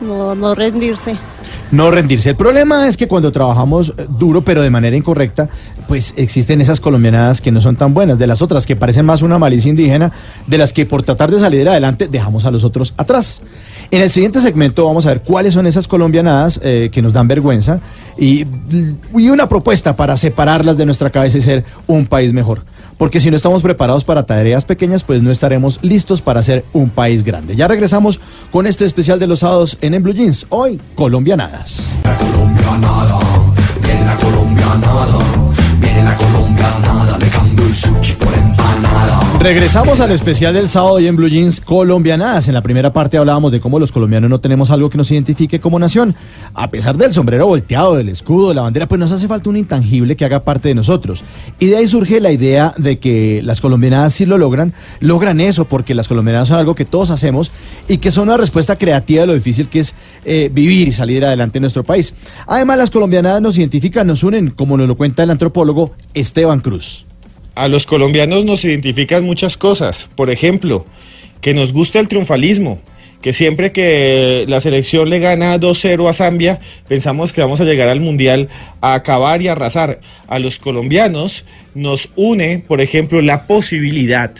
no, 0.00 0.34
no 0.34 0.54
rendirse. 0.54 1.16
no 1.70 1.90
rendirse. 1.90 2.30
El 2.30 2.36
problema 2.36 2.86
es 2.88 2.96
que 2.96 3.08
cuando 3.08 3.32
trabajamos 3.32 3.92
eh, 3.96 4.06
duro 4.08 4.42
pero 4.42 4.62
de 4.62 4.70
manera 4.70 4.96
incorrecta, 4.96 5.48
pues 5.88 6.14
existen 6.16 6.60
esas 6.60 6.80
colombianadas 6.80 7.40
que 7.40 7.52
no 7.52 7.60
son 7.60 7.76
tan 7.76 7.94
buenas, 7.94 8.18
de 8.18 8.26
las 8.26 8.42
otras 8.42 8.66
que 8.66 8.76
parecen 8.76 9.06
más 9.06 9.22
una 9.22 9.38
malicia 9.38 9.68
indígena, 9.68 10.12
de 10.46 10.58
las 10.58 10.72
que 10.72 10.86
por 10.86 11.02
tratar 11.02 11.30
de 11.30 11.40
salir 11.40 11.68
adelante 11.68 12.08
dejamos 12.08 12.44
a 12.44 12.50
los 12.50 12.64
otros 12.64 12.94
atrás. 12.96 13.42
En 13.90 14.02
el 14.02 14.10
siguiente 14.10 14.40
segmento 14.40 14.84
vamos 14.84 15.06
a 15.06 15.10
ver 15.10 15.22
cuáles 15.22 15.54
son 15.54 15.66
esas 15.66 15.86
colombianadas 15.86 16.60
eh, 16.62 16.90
que 16.92 17.02
nos 17.02 17.12
dan 17.12 17.28
vergüenza 17.28 17.80
y, 18.18 18.44
y 19.16 19.28
una 19.28 19.48
propuesta 19.48 19.94
para 19.94 20.16
separarlas 20.16 20.76
de 20.76 20.86
nuestra 20.86 21.10
cabeza 21.10 21.38
y 21.38 21.40
ser 21.40 21.64
un 21.86 22.06
país 22.06 22.32
mejor. 22.32 22.62
Porque 22.98 23.20
si 23.20 23.30
no 23.30 23.36
estamos 23.36 23.62
preparados 23.62 24.04
para 24.04 24.24
tareas 24.24 24.64
pequeñas, 24.64 25.04
pues 25.04 25.22
no 25.22 25.30
estaremos 25.30 25.78
listos 25.82 26.22
para 26.22 26.42
ser 26.42 26.64
un 26.72 26.88
país 26.88 27.24
grande. 27.24 27.54
Ya 27.54 27.68
regresamos 27.68 28.20
con 28.50 28.66
este 28.66 28.84
especial 28.86 29.18
de 29.18 29.26
los 29.26 29.40
sábados 29.40 29.76
en 29.82 29.94
En 29.94 30.02
Blue 30.02 30.14
Jeans. 30.14 30.46
Hoy, 30.48 30.80
colombianadas. 30.94 31.90
colombianada, 32.02 33.18
viene 33.82 34.04
la 34.04 34.16
colombianada, 34.16 35.18
viene 35.78 36.04
la 36.04 36.16
colombianada, 36.16 36.95
Regresamos 39.40 40.00
al 40.00 40.10
especial 40.10 40.54
del 40.54 40.68
sábado 40.68 40.98
y 40.98 41.06
en 41.06 41.14
Blue 41.14 41.28
Jeans 41.28 41.60
Colombianadas. 41.60 42.48
En 42.48 42.54
la 42.54 42.62
primera 42.62 42.92
parte 42.92 43.16
hablábamos 43.16 43.52
de 43.52 43.60
cómo 43.60 43.78
los 43.78 43.92
colombianos 43.92 44.28
no 44.28 44.40
tenemos 44.40 44.72
algo 44.72 44.90
que 44.90 44.98
nos 44.98 45.10
identifique 45.12 45.60
como 45.60 45.78
nación. 45.78 46.16
A 46.52 46.68
pesar 46.68 46.96
del 46.96 47.12
sombrero 47.12 47.46
volteado, 47.46 47.94
del 47.94 48.08
escudo, 48.08 48.48
de 48.48 48.56
la 48.56 48.62
bandera, 48.62 48.88
pues 48.88 48.98
nos 48.98 49.12
hace 49.12 49.28
falta 49.28 49.48
un 49.48 49.56
intangible 49.56 50.16
que 50.16 50.24
haga 50.24 50.40
parte 50.40 50.68
de 50.68 50.74
nosotros. 50.74 51.22
Y 51.60 51.66
de 51.66 51.76
ahí 51.76 51.86
surge 51.86 52.20
la 52.20 52.32
idea 52.32 52.74
de 52.76 52.98
que 52.98 53.40
las 53.44 53.60
colombianadas 53.60 54.14
si 54.14 54.26
lo 54.26 54.36
logran, 54.36 54.74
logran 54.98 55.40
eso, 55.40 55.64
porque 55.64 55.94
las 55.94 56.08
colombianadas 56.08 56.48
son 56.48 56.58
algo 56.58 56.74
que 56.74 56.84
todos 56.84 57.10
hacemos 57.10 57.52
y 57.86 57.98
que 57.98 58.10
son 58.10 58.24
una 58.24 58.38
respuesta 58.38 58.76
creativa 58.76 59.20
de 59.20 59.26
lo 59.28 59.34
difícil 59.34 59.68
que 59.68 59.78
es 59.78 59.94
eh, 60.24 60.50
vivir 60.52 60.88
y 60.88 60.92
salir 60.92 61.24
adelante 61.24 61.58
en 61.58 61.62
nuestro 61.62 61.84
país. 61.84 62.14
Además, 62.48 62.78
las 62.78 62.90
colombianadas 62.90 63.40
nos 63.40 63.56
identifican, 63.58 64.08
nos 64.08 64.24
unen, 64.24 64.50
como 64.50 64.76
nos 64.76 64.88
lo 64.88 64.96
cuenta 64.96 65.22
el 65.22 65.30
antropólogo 65.30 65.92
Esteban 66.14 66.58
Cruz. 66.58 67.05
A 67.56 67.68
los 67.68 67.86
colombianos 67.86 68.44
nos 68.44 68.66
identifican 68.66 69.24
muchas 69.24 69.56
cosas. 69.56 70.10
Por 70.14 70.30
ejemplo, 70.30 70.84
que 71.40 71.54
nos 71.54 71.72
gusta 71.72 71.98
el 72.00 72.06
triunfalismo, 72.06 72.82
que 73.22 73.32
siempre 73.32 73.72
que 73.72 74.44
la 74.46 74.60
selección 74.60 75.08
le 75.08 75.20
gana 75.20 75.58
2-0 75.58 76.06
a 76.06 76.12
Zambia, 76.12 76.60
pensamos 76.86 77.32
que 77.32 77.40
vamos 77.40 77.58
a 77.62 77.64
llegar 77.64 77.88
al 77.88 78.02
Mundial 78.02 78.50
a 78.82 78.92
acabar 78.92 79.40
y 79.40 79.48
arrasar. 79.48 80.00
A 80.28 80.38
los 80.38 80.58
colombianos 80.58 81.46
nos 81.74 82.10
une, 82.14 82.62
por 82.68 82.82
ejemplo, 82.82 83.22
la 83.22 83.46
posibilidad, 83.46 84.32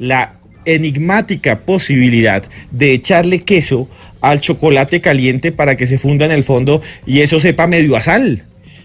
la 0.00 0.32
enigmática 0.64 1.60
posibilidad 1.60 2.42
de 2.72 2.92
echarle 2.92 3.44
queso 3.44 3.88
al 4.20 4.40
chocolate 4.40 5.00
caliente 5.00 5.52
para 5.52 5.76
que 5.76 5.86
se 5.86 5.98
funda 5.98 6.26
en 6.26 6.32
el 6.32 6.42
fondo 6.42 6.82
y 7.06 7.20
eso 7.20 7.38
sepa 7.38 7.68
medio 7.68 7.94
a 7.94 8.00
sal. 8.00 8.42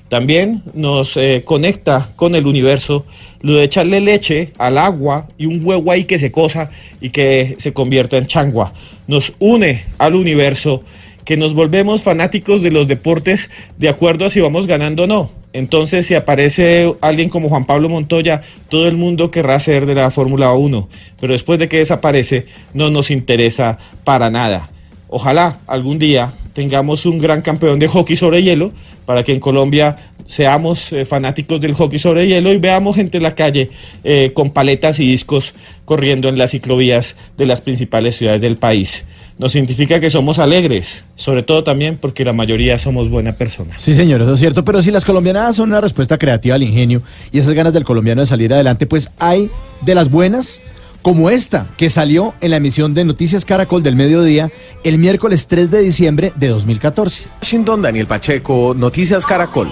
También 0.10 0.64
nos 0.74 1.16
eh, 1.18 1.44
conecta 1.46 2.10
con 2.16 2.34
el 2.34 2.48
universo 2.48 3.06
lo 3.42 3.54
de 3.54 3.64
echarle 3.64 4.02
leche 4.02 4.54
al 4.58 4.78
agua 4.78 5.28
y 5.38 5.46
un 5.46 5.64
huevo 5.64 5.92
ahí 5.92 6.06
que 6.06 6.18
se 6.18 6.32
cosa 6.32 6.72
y 7.00 7.12
que 7.12 7.56
se 7.60 7.74
convierta 7.74 8.18
en 8.18 8.26
changua. 8.26 8.74
Nos 9.08 9.34
une 9.40 9.84
al 10.00 10.16
universo 10.16 10.84
que 11.26 11.38
nos 11.38 11.54
volvemos 11.54 12.02
fanáticos 12.02 12.64
de 12.64 12.72
los 12.72 12.88
deportes 12.88 13.52
de 13.78 13.88
acuerdo 13.88 14.26
a 14.26 14.32
si 14.32 14.42
vamos 14.42 14.66
ganando 14.66 15.04
o 15.04 15.08
no. 15.08 15.30
Entonces, 15.54 16.08
si 16.08 16.16
aparece 16.16 16.92
alguien 17.02 17.30
como 17.30 17.50
Juan 17.50 17.66
Pablo 17.66 17.88
Montoya, 17.88 18.42
todo 18.68 18.88
el 18.88 18.98
mundo 18.98 19.30
querrá 19.30 19.60
ser 19.60 19.86
de 19.86 19.94
la 19.94 20.10
Fórmula 20.10 20.54
1, 20.54 20.90
pero 21.20 21.34
después 21.34 21.60
de 21.60 21.68
que 21.68 21.78
desaparece, 21.78 22.48
no 22.74 22.90
nos 22.90 23.12
interesa 23.12 23.78
para 24.04 24.32
nada. 24.32 24.72
Ojalá 25.08 25.60
algún 25.68 26.00
día 26.00 26.34
tengamos 26.54 27.06
un 27.06 27.20
gran 27.20 27.42
campeón 27.42 27.80
de 27.80 27.88
hockey 27.88 28.16
sobre 28.16 28.44
hielo 28.44 28.72
para 29.06 29.24
que 29.24 29.34
en 29.34 29.40
Colombia 29.40 29.98
seamos 30.28 30.92
eh, 30.92 31.06
fanáticos 31.06 31.60
del 31.60 31.74
hockey 31.74 32.00
sobre 32.00 32.28
hielo 32.28 32.54
y 32.54 32.58
veamos 32.58 32.96
gente 32.96 33.18
en 33.18 33.24
la 33.24 33.36
calle 33.36 33.72
eh, 34.04 34.32
con 34.34 34.52
paletas 34.52 35.00
y 35.00 35.08
discos 35.08 35.54
corriendo 35.86 36.30
en 36.30 36.38
las 36.38 36.52
ciclovías 36.52 37.16
de 37.38 37.46
las 37.46 37.62
principales 37.62 38.18
ciudades 38.18 38.42
del 38.42 38.58
país. 38.58 39.04
Nos 39.40 39.54
significa 39.54 40.02
que 40.02 40.10
somos 40.10 40.38
alegres, 40.38 41.06
sobre 41.16 41.44
todo 41.44 41.64
también 41.64 41.98
porque 41.98 42.26
la 42.26 42.34
mayoría 42.34 42.78
somos 42.78 43.10
buenas 43.10 43.36
personas. 43.36 43.82
Sí, 43.82 43.94
señor, 43.94 44.22
eso 44.22 44.34
es 44.34 44.40
cierto. 44.40 44.66
Pero 44.66 44.82
si 44.82 44.92
las 44.92 45.06
colombianadas 45.06 45.56
son 45.56 45.70
una 45.70 45.80
respuesta 45.80 46.18
creativa 46.18 46.56
al 46.56 46.64
ingenio 46.64 47.02
y 47.32 47.40
esas 47.40 47.54
ganas 47.54 47.72
del 47.72 47.86
colombiano 47.86 48.20
de 48.20 48.28
salir 48.28 48.54
adelante, 48.54 48.86
pues 48.86 49.10
hay 49.18 49.50
de 49.82 49.96
las 49.96 50.12
buenas 50.12 50.60
como 51.02 51.30
esta 51.30 51.68
que 51.78 51.90
salió 51.90 52.34
en 52.42 52.52
la 52.52 52.58
emisión 52.58 52.94
de 52.94 53.06
Noticias 53.06 53.46
Caracol 53.46 53.84
del 53.84 53.96
mediodía 53.96 54.52
el 54.84 54.98
miércoles 54.98 55.48
3 55.48 55.72
de 55.72 55.82
diciembre 55.82 56.34
de 56.36 56.48
2014. 56.50 57.26
Washington, 57.42 57.82
Daniel 57.82 58.06
Pacheco, 58.08 58.74
Noticias 58.78 59.26
Caracol. 59.26 59.70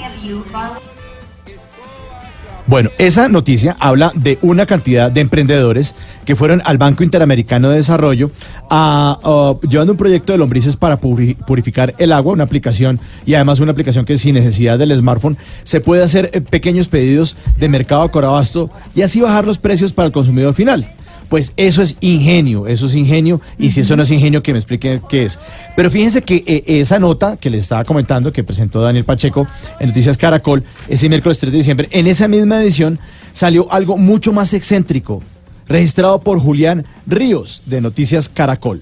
Bueno, 2.69 2.89
esa 2.97 3.29
noticia 3.29 3.77
habla 3.79 4.11
de 4.13 4.39
una 4.41 4.65
cantidad 4.65 5.09
de 5.09 5.21
emprendedores 5.21 5.95
que 6.25 6.35
fueron 6.35 6.61
al 6.65 6.77
Banco 6.77 7.01
Interamericano 7.01 7.69
de 7.69 7.77
Desarrollo 7.77 8.29
a, 8.69 9.17
a, 9.23 9.67
llevando 9.67 9.93
un 9.93 9.97
proyecto 9.97 10.33
de 10.33 10.37
lombrices 10.37 10.75
para 10.75 10.99
puri- 10.99 11.37
purificar 11.45 11.95
el 11.97 12.11
agua, 12.11 12.33
una 12.33 12.43
aplicación 12.43 12.99
y 13.25 13.35
además 13.35 13.61
una 13.61 13.71
aplicación 13.71 14.03
que 14.03 14.17
sin 14.17 14.35
necesidad 14.35 14.77
del 14.77 14.93
smartphone 14.97 15.37
se 15.63 15.79
puede 15.79 16.03
hacer 16.03 16.29
eh, 16.33 16.41
pequeños 16.41 16.89
pedidos 16.89 17.37
de 17.57 17.69
mercado 17.69 18.01
a 18.01 18.11
Corabasto 18.11 18.69
y 18.93 19.01
así 19.01 19.21
bajar 19.21 19.45
los 19.47 19.59
precios 19.59 19.93
para 19.93 20.07
el 20.07 20.11
consumidor 20.11 20.53
final. 20.53 20.89
Pues 21.29 21.53
eso 21.57 21.81
es 21.81 21.95
ingenio, 21.99 22.67
eso 22.67 22.85
es 22.85 22.95
ingenio, 22.95 23.41
y 23.57 23.71
si 23.71 23.81
eso 23.81 23.95
no 23.95 24.03
es 24.03 24.11
ingenio, 24.11 24.41
que 24.41 24.53
me 24.53 24.59
expliquen 24.59 25.01
qué 25.09 25.25
es. 25.25 25.37
Pero 25.75 25.91
fíjense 25.91 26.21
que 26.21 26.43
eh, 26.47 26.63
esa 26.65 26.99
nota 26.99 27.37
que 27.37 27.49
les 27.49 27.61
estaba 27.61 27.83
comentando, 27.83 28.31
que 28.31 28.43
presentó 28.43 28.81
Daniel 28.81 29.03
Pacheco 29.03 29.47
en 29.79 29.89
Noticias 29.89 30.17
Caracol, 30.17 30.63
ese 30.87 31.09
miércoles 31.09 31.39
3 31.39 31.51
de 31.51 31.57
diciembre, 31.57 31.89
en 31.91 32.07
esa 32.07 32.27
misma 32.27 32.61
edición 32.61 32.99
salió 33.33 33.71
algo 33.71 33.97
mucho 33.97 34.31
más 34.33 34.53
excéntrico, 34.53 35.21
registrado 35.67 36.19
por 36.19 36.39
Julián 36.39 36.85
Ríos 37.05 37.63
de 37.65 37.81
Noticias 37.81 38.29
Caracol. 38.29 38.81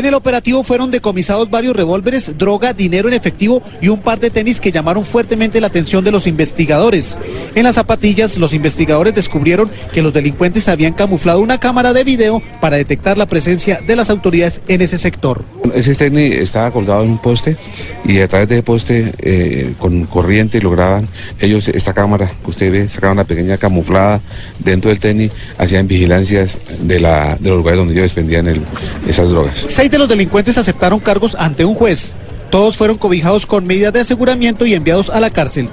En 0.00 0.06
el 0.06 0.14
operativo 0.14 0.62
fueron 0.62 0.90
decomisados 0.90 1.50
varios 1.50 1.76
revólveres, 1.76 2.38
droga, 2.38 2.72
dinero 2.72 3.06
en 3.08 3.12
efectivo 3.12 3.62
y 3.82 3.88
un 3.88 4.00
par 4.00 4.18
de 4.18 4.30
tenis 4.30 4.58
que 4.58 4.72
llamaron 4.72 5.04
fuertemente 5.04 5.60
la 5.60 5.66
atención 5.66 6.02
de 6.02 6.10
los 6.10 6.26
investigadores. 6.26 7.18
En 7.54 7.64
las 7.64 7.74
zapatillas, 7.74 8.38
los 8.38 8.54
investigadores 8.54 9.14
descubrieron 9.14 9.70
que 9.92 10.00
los 10.00 10.14
delincuentes 10.14 10.68
habían 10.68 10.94
camuflado 10.94 11.40
una 11.40 11.60
cámara 11.60 11.92
de 11.92 12.02
video 12.04 12.40
para 12.62 12.78
detectar 12.78 13.18
la 13.18 13.26
presencia 13.26 13.82
de 13.86 13.94
las 13.94 14.08
autoridades 14.08 14.62
en 14.68 14.80
ese 14.80 14.96
sector. 14.96 15.44
Ese 15.74 15.94
tenis 15.94 16.34
estaba 16.34 16.70
colgado 16.70 17.02
en 17.04 17.10
un 17.10 17.18
poste 17.18 17.58
y 18.06 18.20
a 18.20 18.28
través 18.28 18.48
de 18.48 18.54
ese 18.54 18.62
poste 18.62 19.12
eh, 19.18 19.74
con 19.78 20.06
corriente 20.06 20.62
lograban 20.62 21.08
ellos 21.38 21.68
esta 21.68 21.92
cámara 21.92 22.32
que 22.42 22.48
usted 22.50 22.72
ve, 22.72 22.88
sacaban 22.88 23.18
una 23.18 23.24
pequeña 23.24 23.58
camuflada 23.58 24.22
dentro 24.60 24.88
del 24.88 24.98
tenis, 24.98 25.30
hacían 25.58 25.86
vigilancias 25.86 26.56
de, 26.80 27.00
la, 27.00 27.36
de 27.38 27.50
los 27.50 27.58
lugares 27.58 27.76
donde 27.76 27.92
ellos 27.92 28.06
expendían 28.06 28.48
el- 28.48 28.62
esas 29.06 29.28
drogas. 29.28 29.66
Seis 29.68 29.89
de 29.90 29.98
los 29.98 30.08
delincuentes 30.08 30.58
aceptaron 30.58 31.00
cargos 31.00 31.34
ante 31.38 31.64
un 31.64 31.74
juez. 31.74 32.14
Todos 32.50 32.76
fueron 32.76 32.98
cobijados 32.98 33.46
con 33.46 33.66
medidas 33.66 33.92
de 33.92 34.00
aseguramiento 34.00 34.66
y 34.66 34.74
enviados 34.74 35.10
a 35.10 35.20
la 35.20 35.30
cárcel. 35.30 35.68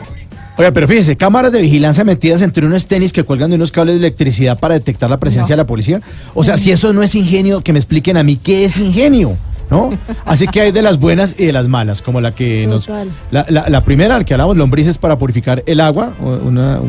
Oiga, 0.58 0.72
pero 0.72 0.88
fíjense, 0.88 1.16
cámaras 1.16 1.52
de 1.52 1.62
vigilancia 1.62 2.04
metidas 2.04 2.42
entre 2.42 2.66
unos 2.66 2.88
tenis 2.88 3.14
que 3.14 3.24
cuelgan 3.24 3.52
de 3.52 3.56
unos 3.58 3.72
cables 3.72 3.96
de 3.96 4.08
electricidad 4.08 4.60
para 4.60 4.74
detectar 4.74 5.10
la 5.10 5.20
presencia 5.20 5.54
de 5.56 5.62
la 5.62 5.68
policía. 5.68 6.02
O 6.34 6.44
sea, 6.44 6.58
si 6.58 6.72
eso 6.72 6.94
no 6.94 7.04
es 7.04 7.14
ingenio, 7.14 7.62
que 7.62 7.74
me 7.74 7.80
expliquen 7.80 8.18
a 8.18 8.24
mí 8.24 8.38
qué 8.38 8.66
es 8.66 8.78
ingenio, 8.78 9.38
¿no? 9.70 9.90
Así 10.26 10.48
que 10.48 10.62
hay 10.62 10.72
de 10.72 10.82
las 10.82 11.00
buenas 11.00 11.36
y 11.38 11.46
de 11.46 11.54
las 11.54 11.68
malas, 11.68 12.02
como 12.02 12.22
la 12.22 12.32
que 12.32 12.68
nos... 12.68 12.88
La, 13.32 13.46
la, 13.50 13.66
la 13.68 13.82
primera, 13.82 14.16
al 14.16 14.26
que 14.26 14.34
hablamos, 14.34 14.58
lombrices 14.58 14.98
para 14.98 15.18
purificar 15.18 15.64
el 15.66 15.80
agua, 15.80 16.14
una, 16.20 16.80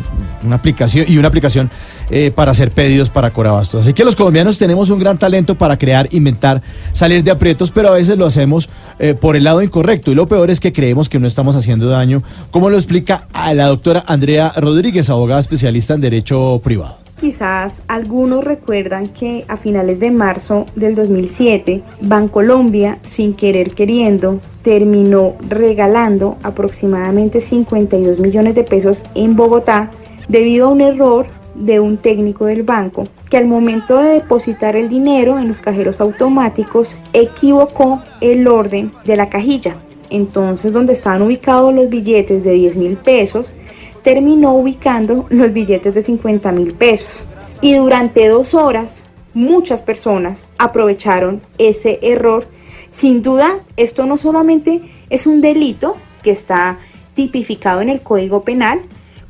una 0.43 0.55
aplicación 0.55 1.05
y 1.07 1.17
una 1.17 1.27
aplicación 1.27 1.69
eh, 2.09 2.31
para 2.33 2.51
hacer 2.51 2.71
pedidos 2.71 3.09
para 3.09 3.31
Corabasto. 3.31 3.79
Así 3.79 3.93
que 3.93 4.03
los 4.03 4.15
colombianos 4.15 4.57
tenemos 4.57 4.89
un 4.89 4.99
gran 4.99 5.17
talento 5.17 5.55
para 5.55 5.77
crear, 5.77 6.07
inventar, 6.11 6.61
salir 6.93 7.23
de 7.23 7.31
aprietos, 7.31 7.71
pero 7.71 7.89
a 7.89 7.93
veces 7.93 8.17
lo 8.17 8.25
hacemos 8.25 8.69
eh, 8.99 9.13
por 9.13 9.35
el 9.35 9.43
lado 9.43 9.61
incorrecto. 9.61 10.11
Y 10.11 10.15
lo 10.15 10.27
peor 10.27 10.49
es 10.49 10.59
que 10.59 10.73
creemos 10.73 11.09
que 11.09 11.19
no 11.19 11.27
estamos 11.27 11.55
haciendo 11.55 11.89
daño, 11.89 12.23
como 12.51 12.69
lo 12.69 12.77
explica 12.77 13.27
a 13.33 13.53
la 13.53 13.67
doctora 13.67 14.03
Andrea 14.07 14.53
Rodríguez, 14.55 15.09
abogada 15.09 15.41
especialista 15.41 15.93
en 15.93 16.01
Derecho 16.01 16.61
Privado. 16.63 16.98
Quizás 17.19 17.83
algunos 17.89 18.45
recuerdan 18.45 19.09
que 19.09 19.43
a 19.49 19.57
finales 19.57 19.99
de 19.99 20.09
marzo 20.09 20.65
del 20.75 20.95
2007, 20.95 21.81
Bancolombia, 21.99 22.97
sin 23.01 23.33
querer 23.33 23.75
queriendo, 23.75 24.39
terminó 24.61 25.35
regalando 25.49 26.37
aproximadamente 26.43 27.41
52 27.41 28.21
millones 28.21 28.55
de 28.55 28.63
pesos 28.63 29.03
en 29.15 29.35
Bogotá 29.35 29.91
debido 30.29 30.67
a 30.67 30.71
un 30.71 30.79
error 30.79 31.27
de 31.55 31.81
un 31.81 31.97
técnico 31.97 32.45
del 32.45 32.63
banco 32.63 33.09
que 33.29 33.35
al 33.35 33.47
momento 33.47 33.97
de 33.97 34.13
depositar 34.13 34.77
el 34.77 34.87
dinero 34.87 35.37
en 35.37 35.49
los 35.49 35.59
cajeros 35.59 35.99
automáticos 35.99 36.95
equivocó 37.11 38.01
el 38.21 38.47
orden 38.47 38.93
de 39.03 39.17
la 39.17 39.27
cajilla. 39.27 39.75
Entonces, 40.09 40.71
donde 40.71 40.93
estaban 40.93 41.21
ubicados 41.21 41.73
los 41.73 41.89
billetes 41.89 42.45
de 42.45 42.53
10 42.53 42.77
mil 42.77 42.95
pesos, 42.95 43.55
terminó 44.01 44.53
ubicando 44.53 45.25
los 45.29 45.53
billetes 45.53 45.93
de 45.93 46.01
50 46.01 46.51
mil 46.51 46.73
pesos. 46.73 47.25
Y 47.61 47.75
durante 47.75 48.27
dos 48.27 48.53
horas, 48.53 49.05
muchas 49.33 49.81
personas 49.81 50.49
aprovecharon 50.57 51.41
ese 51.57 51.99
error 52.01 52.45
Sin 52.91 53.21
duda, 53.21 53.59
esto 53.77 54.07
no 54.07 54.17
solamente 54.17 54.81
es 55.11 55.27
un 55.27 55.41
delito 55.41 55.95
que 56.23 56.31
está 56.31 56.79
tipificado 57.13 57.81
en 57.81 57.89
el 57.89 58.01
Código 58.01 58.41
Penal 58.41 58.81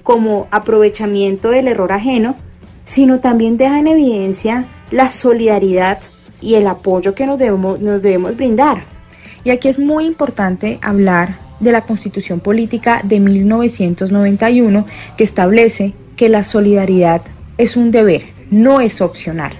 como 0.01 0.47
aprovechamiento 0.49 1.49
del 1.49 1.67
error 1.67 1.91
ajeno, 1.91 2.35
sino 2.85 3.19
también 3.19 3.57
deja 3.57 3.77
en 3.77 3.87
evidencia 3.87 4.65
la 4.91 5.11
solidaridad 5.11 5.99
y 6.41 6.55
el 6.55 6.67
apoyo 6.67 7.13
que 7.13 7.25
nos 7.25 7.37
debemos, 7.37 7.81
nos 7.81 8.01
debemos 8.01 8.35
brindar. 8.37 8.85
Y 9.43 9.49
aquí 9.49 9.67
es 9.67 9.77
muy 9.77 10.05
importante 10.05 10.79
hablar 10.81 11.48
de 11.59 11.71
la 11.71 11.81
Constitución 11.81 12.39
Política 12.39 13.01
de 13.03 13.19
1991 13.19 14.85
que 15.17 15.23
establece 15.23 15.93
que 16.15 16.29
la 16.29 16.43
solidaridad 16.43 17.21
es 17.57 17.75
un 17.77 17.91
deber, 17.91 18.25
no 18.51 18.81
es 18.81 19.01
opcional. 19.01 19.53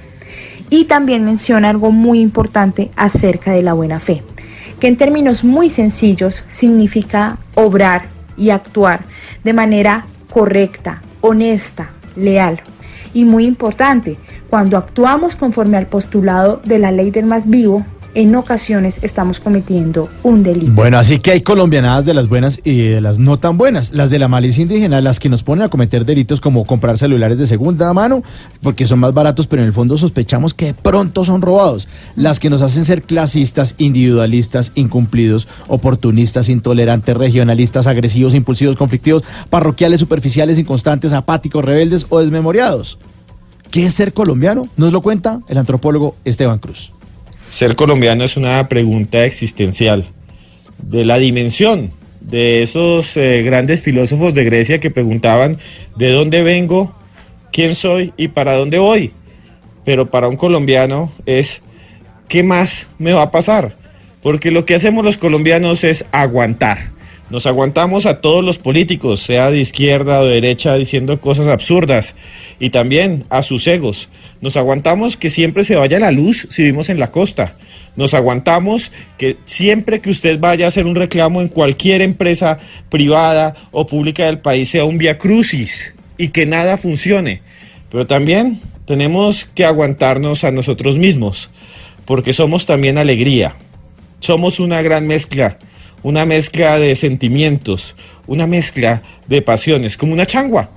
Y 0.69 0.85
también 0.85 1.25
menciona 1.25 1.69
algo 1.69 1.91
muy 1.91 2.19
importante 2.19 2.91
acerca 2.95 3.51
de 3.51 3.63
la 3.63 3.73
buena 3.73 3.99
fe, 3.99 4.23
que 4.79 4.87
en 4.87 4.97
términos 4.97 5.43
muy 5.43 5.69
sencillos 5.69 6.43
significa 6.47 7.37
obrar 7.55 8.03
y 8.37 8.51
actuar 8.51 9.01
de 9.43 9.53
manera 9.53 10.05
correcta, 10.29 11.01
honesta, 11.21 11.91
leal. 12.15 12.61
Y 13.13 13.25
muy 13.25 13.45
importante, 13.45 14.17
cuando 14.49 14.77
actuamos 14.77 15.35
conforme 15.35 15.77
al 15.77 15.87
postulado 15.87 16.61
de 16.63 16.79
la 16.79 16.91
ley 16.91 17.11
del 17.11 17.25
más 17.25 17.49
vivo, 17.49 17.85
en 18.15 18.35
ocasiones 18.35 18.99
estamos 19.01 19.39
cometiendo 19.39 20.09
un 20.23 20.43
delito. 20.43 20.71
Bueno, 20.73 20.97
así 20.97 21.19
que 21.19 21.31
hay 21.31 21.41
colombianadas 21.41 22.05
de 22.05 22.13
las 22.13 22.27
buenas 22.27 22.59
y 22.63 22.81
de 22.81 23.01
las 23.01 23.19
no 23.19 23.37
tan 23.37 23.57
buenas. 23.57 23.91
Las 23.93 24.09
de 24.09 24.19
la 24.19 24.27
malicia 24.27 24.61
indígena, 24.61 25.01
las 25.01 25.19
que 25.19 25.29
nos 25.29 25.43
ponen 25.43 25.65
a 25.65 25.69
cometer 25.69 26.05
delitos 26.05 26.41
como 26.41 26.65
comprar 26.65 26.97
celulares 26.97 27.37
de 27.37 27.45
segunda 27.45 27.93
mano, 27.93 28.23
porque 28.61 28.87
son 28.87 28.99
más 28.99 29.13
baratos, 29.13 29.47
pero 29.47 29.61
en 29.61 29.67
el 29.67 29.73
fondo 29.73 29.97
sospechamos 29.97 30.53
que 30.53 30.73
pronto 30.73 31.23
son 31.23 31.41
robados. 31.41 31.87
Las 32.15 32.39
que 32.39 32.49
nos 32.49 32.61
hacen 32.61 32.85
ser 32.85 33.03
clasistas, 33.03 33.75
individualistas, 33.77 34.71
incumplidos, 34.75 35.47
oportunistas, 35.67 36.49
intolerantes, 36.49 37.15
regionalistas, 37.15 37.87
agresivos, 37.87 38.35
impulsivos, 38.35 38.75
conflictivos, 38.75 39.23
parroquiales, 39.49 39.99
superficiales, 39.99 40.59
inconstantes, 40.59 41.13
apáticos, 41.13 41.63
rebeldes 41.63 42.05
o 42.09 42.19
desmemoriados. 42.19 42.97
¿Qué 43.71 43.85
es 43.85 43.93
ser 43.93 44.13
colombiano? 44.13 44.67
Nos 44.77 44.91
lo 44.91 45.01
cuenta 45.01 45.41
el 45.47 45.57
antropólogo 45.57 46.15
Esteban 46.25 46.57
Cruz. 46.57 46.91
Ser 47.49 47.75
colombiano 47.75 48.23
es 48.23 48.37
una 48.37 48.67
pregunta 48.67 49.25
existencial 49.25 50.07
de 50.77 51.03
la 51.03 51.17
dimensión 51.17 51.91
de 52.21 52.61
esos 52.61 53.17
eh, 53.17 53.41
grandes 53.41 53.81
filósofos 53.81 54.35
de 54.35 54.43
Grecia 54.43 54.79
que 54.79 54.91
preguntaban 54.91 55.57
de 55.95 56.11
dónde 56.11 56.43
vengo, 56.43 56.95
quién 57.51 57.73
soy 57.73 58.13
y 58.17 58.27
para 58.27 58.53
dónde 58.53 58.77
voy. 58.77 59.13
Pero 59.83 60.11
para 60.11 60.27
un 60.27 60.35
colombiano 60.35 61.11
es 61.25 61.61
¿qué 62.27 62.43
más 62.43 62.87
me 62.99 63.13
va 63.13 63.23
a 63.23 63.31
pasar? 63.31 63.75
Porque 64.21 64.51
lo 64.51 64.65
que 64.65 64.75
hacemos 64.75 65.03
los 65.03 65.17
colombianos 65.17 65.83
es 65.83 66.05
aguantar. 66.11 66.91
Nos 67.29 67.45
aguantamos 67.45 68.07
a 68.07 68.21
todos 68.21 68.43
los 68.43 68.57
políticos, 68.57 69.21
sea 69.21 69.51
de 69.51 69.59
izquierda 69.59 70.19
o 70.19 70.25
de 70.25 70.35
derecha, 70.35 70.75
diciendo 70.75 71.21
cosas 71.21 71.47
absurdas. 71.47 72.15
Y 72.59 72.71
también 72.71 73.25
a 73.29 73.43
sus 73.43 73.67
egos. 73.67 74.09
Nos 74.41 74.57
aguantamos 74.57 75.15
que 75.15 75.29
siempre 75.29 75.63
se 75.63 75.75
vaya 75.75 75.99
la 75.99 76.11
luz 76.11 76.47
si 76.49 76.63
vivimos 76.63 76.89
en 76.89 76.99
la 76.99 77.11
costa. 77.11 77.53
Nos 77.95 78.13
aguantamos 78.13 78.91
que 79.17 79.37
siempre 79.45 79.99
que 79.99 80.09
usted 80.09 80.39
vaya 80.39 80.65
a 80.65 80.67
hacer 80.69 80.85
un 80.85 80.95
reclamo 80.95 81.41
en 81.41 81.49
cualquier 81.49 82.01
empresa 82.01 82.59
privada 82.89 83.55
o 83.71 83.85
pública 83.85 84.25
del 84.25 84.39
país 84.39 84.69
sea 84.69 84.85
un 84.85 84.97
via 84.97 85.17
crucis 85.17 85.93
y 86.17 86.29
que 86.29 86.45
nada 86.45 86.77
funcione. 86.77 87.41
Pero 87.91 88.07
también 88.07 88.59
tenemos 88.85 89.45
que 89.53 89.65
aguantarnos 89.65 90.43
a 90.43 90.51
nosotros 90.51 90.97
mismos, 90.97 91.49
porque 92.05 92.33
somos 92.33 92.65
también 92.65 92.97
alegría. 92.97 93.55
Somos 94.19 94.59
una 94.59 94.81
gran 94.81 95.05
mezcla, 95.05 95.59
una 96.03 96.25
mezcla 96.25 96.79
de 96.79 96.95
sentimientos, 96.95 97.95
una 98.27 98.47
mezcla 98.47 99.01
de 99.27 99.41
pasiones, 99.41 99.97
como 99.97 100.13
una 100.13 100.25
changua. 100.25 100.71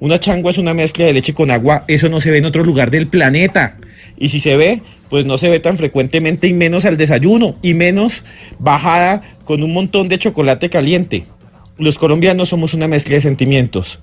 Una 0.00 0.20
changua 0.20 0.52
es 0.52 0.58
una 0.58 0.74
mezcla 0.74 1.06
de 1.06 1.12
leche 1.12 1.34
con 1.34 1.50
agua, 1.50 1.84
eso 1.88 2.08
no 2.08 2.20
se 2.20 2.30
ve 2.30 2.38
en 2.38 2.44
otro 2.44 2.62
lugar 2.62 2.90
del 2.90 3.08
planeta. 3.08 3.78
Y 4.16 4.28
si 4.28 4.38
se 4.38 4.56
ve, 4.56 4.80
pues 5.10 5.26
no 5.26 5.38
se 5.38 5.48
ve 5.48 5.58
tan 5.58 5.76
frecuentemente 5.76 6.46
y 6.46 6.52
menos 6.52 6.84
al 6.84 6.96
desayuno 6.96 7.56
y 7.62 7.74
menos 7.74 8.22
bajada 8.58 9.22
con 9.44 9.62
un 9.62 9.72
montón 9.72 10.08
de 10.08 10.18
chocolate 10.18 10.70
caliente. 10.70 11.24
Los 11.78 11.98
colombianos 11.98 12.48
somos 12.48 12.74
una 12.74 12.88
mezcla 12.88 13.14
de 13.14 13.20
sentimientos. 13.20 13.98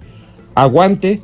Aguante 0.54 1.22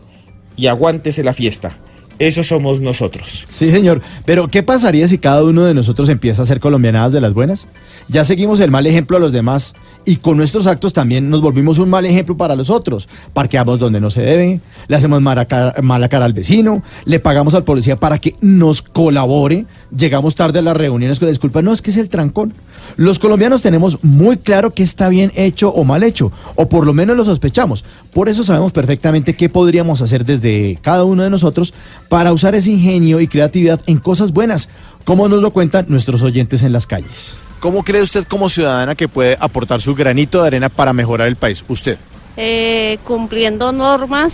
y 0.56 0.68
aguántese 0.68 1.24
la 1.24 1.34
fiesta. 1.34 1.78
Eso 2.22 2.44
somos 2.44 2.80
nosotros. 2.80 3.46
Sí, 3.48 3.72
señor. 3.72 4.00
Pero, 4.26 4.48
¿qué 4.48 4.62
pasaría 4.62 5.08
si 5.08 5.18
cada 5.18 5.44
uno 5.44 5.64
de 5.64 5.74
nosotros 5.74 6.08
empieza 6.08 6.44
a 6.44 6.46
ser 6.46 6.60
colombianadas 6.60 7.12
de 7.14 7.20
las 7.20 7.34
buenas? 7.34 7.68
Ya 8.10 8.24
seguimos 8.26 8.60
el 8.60 8.70
mal 8.70 8.86
ejemplo 8.86 9.18
a 9.18 9.20
los 9.20 9.32
demás 9.32 9.74
y 10.06 10.18
con 10.18 10.38
nuestros 10.38 10.68
actos 10.68 10.94
también 10.94 11.32
nos 11.32 11.42
volvimos 11.42 11.80
un 11.80 11.90
mal 11.90 12.06
ejemplo 12.06 12.38
para 12.38 12.56
los 12.56 12.70
otros. 12.70 13.10
Parqueamos 13.34 13.80
donde 13.80 14.00
no 14.00 14.12
se 14.12 14.22
debe, 14.22 14.60
le 14.88 14.96
hacemos 14.96 15.20
mala 15.20 15.46
cara, 15.46 15.74
mala 15.82 16.10
cara 16.10 16.26
al 16.26 16.34
vecino, 16.34 16.84
le 17.06 17.20
pagamos 17.20 17.56
al 17.56 17.64
policía 17.64 17.96
para 17.96 18.20
que 18.20 18.36
nos 18.40 18.84
colabore, 18.84 19.66
llegamos 19.96 20.36
tarde 20.36 20.60
a 20.60 20.62
las 20.62 20.78
reuniones 20.78 21.18
con 21.18 21.26
la 21.26 21.32
disculpa, 21.32 21.64
no, 21.64 21.74
es 21.74 21.82
que 21.82 21.90
es 21.90 21.98
el 21.98 22.10
trancón. 22.10 22.54
Los 22.98 23.20
colombianos 23.20 23.62
tenemos 23.62 24.04
muy 24.04 24.38
claro 24.38 24.74
que 24.74 24.84
está 24.84 25.10
bien 25.10 25.32
hecho 25.36 25.70
o 25.70 25.84
mal 25.84 26.04
hecho, 26.04 26.32
o 26.56 26.70
por 26.70 26.86
lo 26.86 26.94
menos 26.94 27.18
lo 27.18 27.26
sospechamos. 27.26 27.84
Por 28.14 28.30
eso 28.30 28.44
sabemos 28.44 28.72
perfectamente 28.72 29.36
qué 29.36 29.50
podríamos 29.50 30.02
hacer 30.02 30.26
desde 30.26 30.78
cada 30.82 31.04
uno 31.04 31.24
de 31.24 31.30
nosotros 31.30 31.74
para 32.10 32.34
usar 32.34 32.56
ese 32.56 32.72
ingenio 32.72 33.20
y 33.20 33.28
creatividad 33.28 33.82
en 33.86 34.00
cosas 34.00 34.32
buenas, 34.32 34.70
como 35.06 35.28
nos 35.28 35.42
lo 35.42 35.52
cuentan 35.52 35.86
nuestros 35.88 36.22
oyentes 36.22 36.64
en 36.64 36.74
las 36.74 36.88
calles. 36.88 37.38
¿Cómo 37.60 37.84
cree 37.84 38.02
usted 38.02 38.26
como 38.26 38.50
ciudadana 38.50 38.96
que 38.96 39.08
puede 39.08 39.38
aportar 39.40 39.82
su 39.82 39.94
granito 39.94 40.42
de 40.42 40.48
arena 40.48 40.70
para 40.70 40.94
mejorar 40.94 41.28
el 41.28 41.36
país? 41.36 41.64
Usted. 41.68 41.98
Eh, 42.36 42.98
cumpliendo 43.04 43.72
normas, 43.72 44.34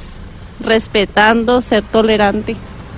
respetando, 0.63 1.61
ser 1.61 1.83
tolerante. 1.83 2.55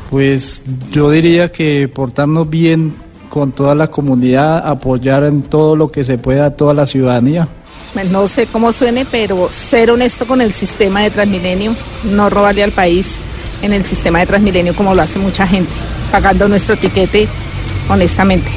Pues 0.10 0.64
yo 0.92 1.10
diría 1.10 1.52
que 1.52 1.88
portarnos 1.88 2.50
bien 2.50 2.96
con 3.30 3.52
toda 3.52 3.76
la 3.76 3.88
comunidad, 3.88 4.68
apoyar 4.68 5.24
en 5.24 5.44
todo 5.44 5.76
lo 5.76 5.92
que 5.92 6.04
se 6.04 6.18
pueda 6.18 6.48
a 6.48 6.50
toda 6.52 6.74
la 6.74 6.86
ciudadanía. 6.86 7.48
Pues 7.94 8.10
No 8.10 8.28
sé 8.28 8.48
cómo 8.48 8.72
suene, 8.72 9.06
pero 9.10 9.50
ser 9.52 9.92
honesto 9.92 10.26
con 10.26 10.42
el 10.42 10.52
sistema 10.52 11.02
de 11.02 11.12
Transmilenio, 11.12 11.76
no 12.04 12.30
robarle 12.30 12.64
al 12.64 12.72
país 12.72 13.16
en 13.62 13.74
el 13.74 13.84
sistema 13.84 14.20
de 14.20 14.26
Transmilenio 14.26 14.76
como 14.76 14.94
lo 14.94 15.02
hace 15.02 15.20
mucha 15.20 15.48
gente, 15.48 15.72
pagando 16.12 16.48
nuestro 16.48 16.76
tiquete 16.76 17.28
honestamente. 17.90 18.50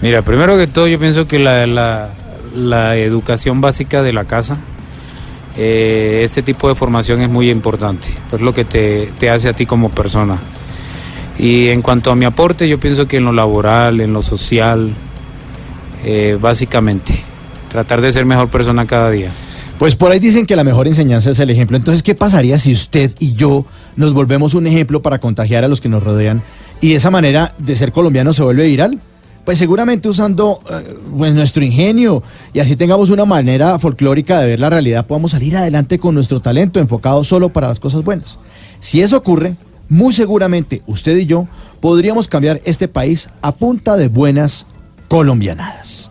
Mira, 0.00 0.22
primero 0.22 0.56
que 0.56 0.66
todo 0.66 0.86
yo 0.86 0.98
pienso 0.98 1.26
que 1.26 1.38
la, 1.38 1.66
la, 1.66 2.10
la 2.54 2.96
educación 2.96 3.60
básica 3.60 4.02
de 4.02 4.12
la 4.12 4.24
casa, 4.24 4.56
eh, 5.56 6.22
este 6.24 6.42
tipo 6.42 6.68
de 6.68 6.74
formación 6.74 7.22
es 7.22 7.28
muy 7.28 7.50
importante, 7.50 8.08
es 8.32 8.40
lo 8.40 8.52
que 8.52 8.64
te, 8.64 9.12
te 9.18 9.30
hace 9.30 9.48
a 9.48 9.52
ti 9.52 9.66
como 9.66 9.88
persona. 9.90 10.38
Y 11.38 11.68
en 11.68 11.82
cuanto 11.82 12.10
a 12.10 12.14
mi 12.14 12.24
aporte, 12.24 12.68
yo 12.68 12.78
pienso 12.78 13.08
que 13.08 13.16
en 13.16 13.24
lo 13.24 13.32
laboral, 13.32 14.00
en 14.00 14.12
lo 14.12 14.22
social, 14.22 14.92
eh, 16.04 16.38
básicamente, 16.40 17.18
tratar 17.70 18.00
de 18.00 18.12
ser 18.12 18.24
mejor 18.24 18.48
persona 18.48 18.86
cada 18.86 19.10
día. 19.10 19.32
Pues 19.78 19.96
por 19.96 20.12
ahí 20.12 20.20
dicen 20.20 20.46
que 20.46 20.54
la 20.54 20.62
mejor 20.62 20.86
enseñanza 20.86 21.30
es 21.30 21.38
el 21.40 21.50
ejemplo. 21.50 21.76
Entonces, 21.76 22.02
¿qué 22.02 22.14
pasaría 22.14 22.58
si 22.58 22.72
usted 22.72 23.10
y 23.18 23.34
yo 23.34 23.66
nos 23.96 24.12
volvemos 24.12 24.54
un 24.54 24.66
ejemplo 24.66 25.02
para 25.02 25.18
contagiar 25.18 25.64
a 25.64 25.68
los 25.68 25.80
que 25.80 25.88
nos 25.88 26.02
rodean 26.02 26.42
y 26.80 26.90
de 26.90 26.96
esa 26.96 27.10
manera 27.10 27.54
de 27.58 27.74
ser 27.74 27.90
colombiano 27.90 28.32
se 28.32 28.42
vuelve 28.44 28.66
viral? 28.66 29.00
Pues 29.44 29.58
seguramente 29.58 30.08
usando 30.08 30.60
eh, 30.70 30.96
pues, 31.18 31.34
nuestro 31.34 31.64
ingenio 31.64 32.22
y 32.54 32.60
así 32.60 32.76
tengamos 32.76 33.10
una 33.10 33.24
manera 33.24 33.78
folclórica 33.78 34.40
de 34.40 34.46
ver 34.46 34.60
la 34.60 34.70
realidad, 34.70 35.06
podamos 35.06 35.32
salir 35.32 35.56
adelante 35.56 35.98
con 35.98 36.14
nuestro 36.14 36.40
talento 36.40 36.80
enfocado 36.80 37.24
solo 37.24 37.50
para 37.50 37.68
las 37.68 37.80
cosas 37.80 38.04
buenas. 38.04 38.38
Si 38.80 39.02
eso 39.02 39.18
ocurre, 39.18 39.56
muy 39.94 40.12
seguramente 40.12 40.82
usted 40.86 41.16
y 41.16 41.26
yo 41.26 41.46
podríamos 41.80 42.26
cambiar 42.26 42.60
este 42.64 42.88
país 42.88 43.28
a 43.42 43.52
punta 43.52 43.96
de 43.96 44.08
buenas 44.08 44.66
colombianadas. 45.06 46.10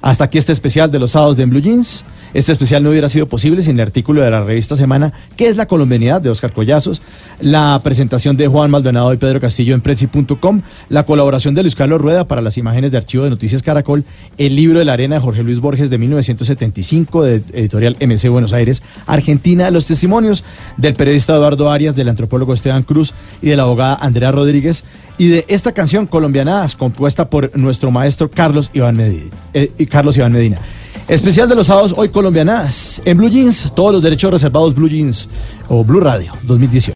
Hasta 0.00 0.24
aquí 0.24 0.38
este 0.38 0.52
especial 0.52 0.92
de 0.92 1.00
los 1.00 1.10
sábados 1.10 1.36
de 1.36 1.44
Blue 1.46 1.60
Jeans. 1.60 2.04
Este 2.34 2.52
especial 2.52 2.82
no 2.82 2.90
hubiera 2.90 3.08
sido 3.08 3.26
posible 3.26 3.62
sin 3.62 3.76
el 3.76 3.86
artículo 3.86 4.22
de 4.22 4.30
la 4.30 4.42
revista 4.42 4.76
Semana, 4.76 5.12
que 5.36 5.48
es 5.48 5.56
la 5.56 5.66
colombianidad 5.66 6.20
de 6.20 6.30
Oscar 6.30 6.52
Collazos, 6.52 7.02
la 7.40 7.80
presentación 7.82 8.36
de 8.36 8.46
Juan 8.46 8.70
Maldonado 8.70 9.12
y 9.12 9.16
Pedro 9.16 9.40
Castillo 9.40 9.74
en 9.74 9.80
Prezi.com, 9.80 10.62
la 10.88 11.04
colaboración 11.04 11.54
de 11.54 11.62
Luis 11.62 11.74
Carlos 11.74 12.00
Rueda 12.00 12.26
para 12.26 12.40
las 12.40 12.58
imágenes 12.58 12.92
de 12.92 12.98
archivo 12.98 13.24
de 13.24 13.30
Noticias 13.30 13.62
Caracol, 13.62 14.04
el 14.38 14.56
libro 14.56 14.78
de 14.78 14.84
la 14.84 14.92
arena 14.92 15.16
de 15.16 15.20
Jorge 15.20 15.42
Luis 15.42 15.60
Borges 15.60 15.90
de 15.90 15.98
1975 15.98 17.22
de 17.22 17.42
editorial 17.52 17.96
MC 18.00 18.28
Buenos 18.28 18.52
Aires, 18.52 18.82
Argentina, 19.06 19.70
los 19.70 19.86
testimonios 19.86 20.44
del 20.76 20.94
periodista 20.94 21.34
Eduardo 21.34 21.70
Arias, 21.70 21.96
del 21.96 22.08
antropólogo 22.08 22.54
Esteban 22.54 22.82
Cruz 22.82 23.14
y 23.42 23.48
de 23.48 23.56
la 23.56 23.62
abogada 23.64 23.94
Andrea 23.94 24.32
Rodríguez, 24.32 24.84
y 25.18 25.28
de 25.28 25.44
esta 25.48 25.72
canción 25.72 26.06
colombianadas 26.06 26.76
compuesta 26.76 27.28
por 27.30 27.56
nuestro 27.56 27.90
maestro 27.90 28.30
Carlos 28.30 28.70
Iván 28.74 28.96
Medina. 28.96 29.30
eh, 29.54 29.70
Carlos 29.90 30.16
Iván 30.16 30.32
Medina. 30.32 30.60
Especial 31.08 31.48
de 31.48 31.54
los 31.54 31.66
sábados, 31.66 31.94
hoy 31.96 32.08
colombianadas. 32.08 33.00
En 33.04 33.16
Blue 33.16 33.28
Jeans, 33.28 33.72
todos 33.74 33.92
los 33.92 34.02
derechos 34.02 34.30
reservados 34.30 34.74
Blue 34.74 34.88
Jeans 34.88 35.28
o 35.68 35.84
Blue 35.84 36.00
Radio 36.00 36.32
2018. 36.42 36.94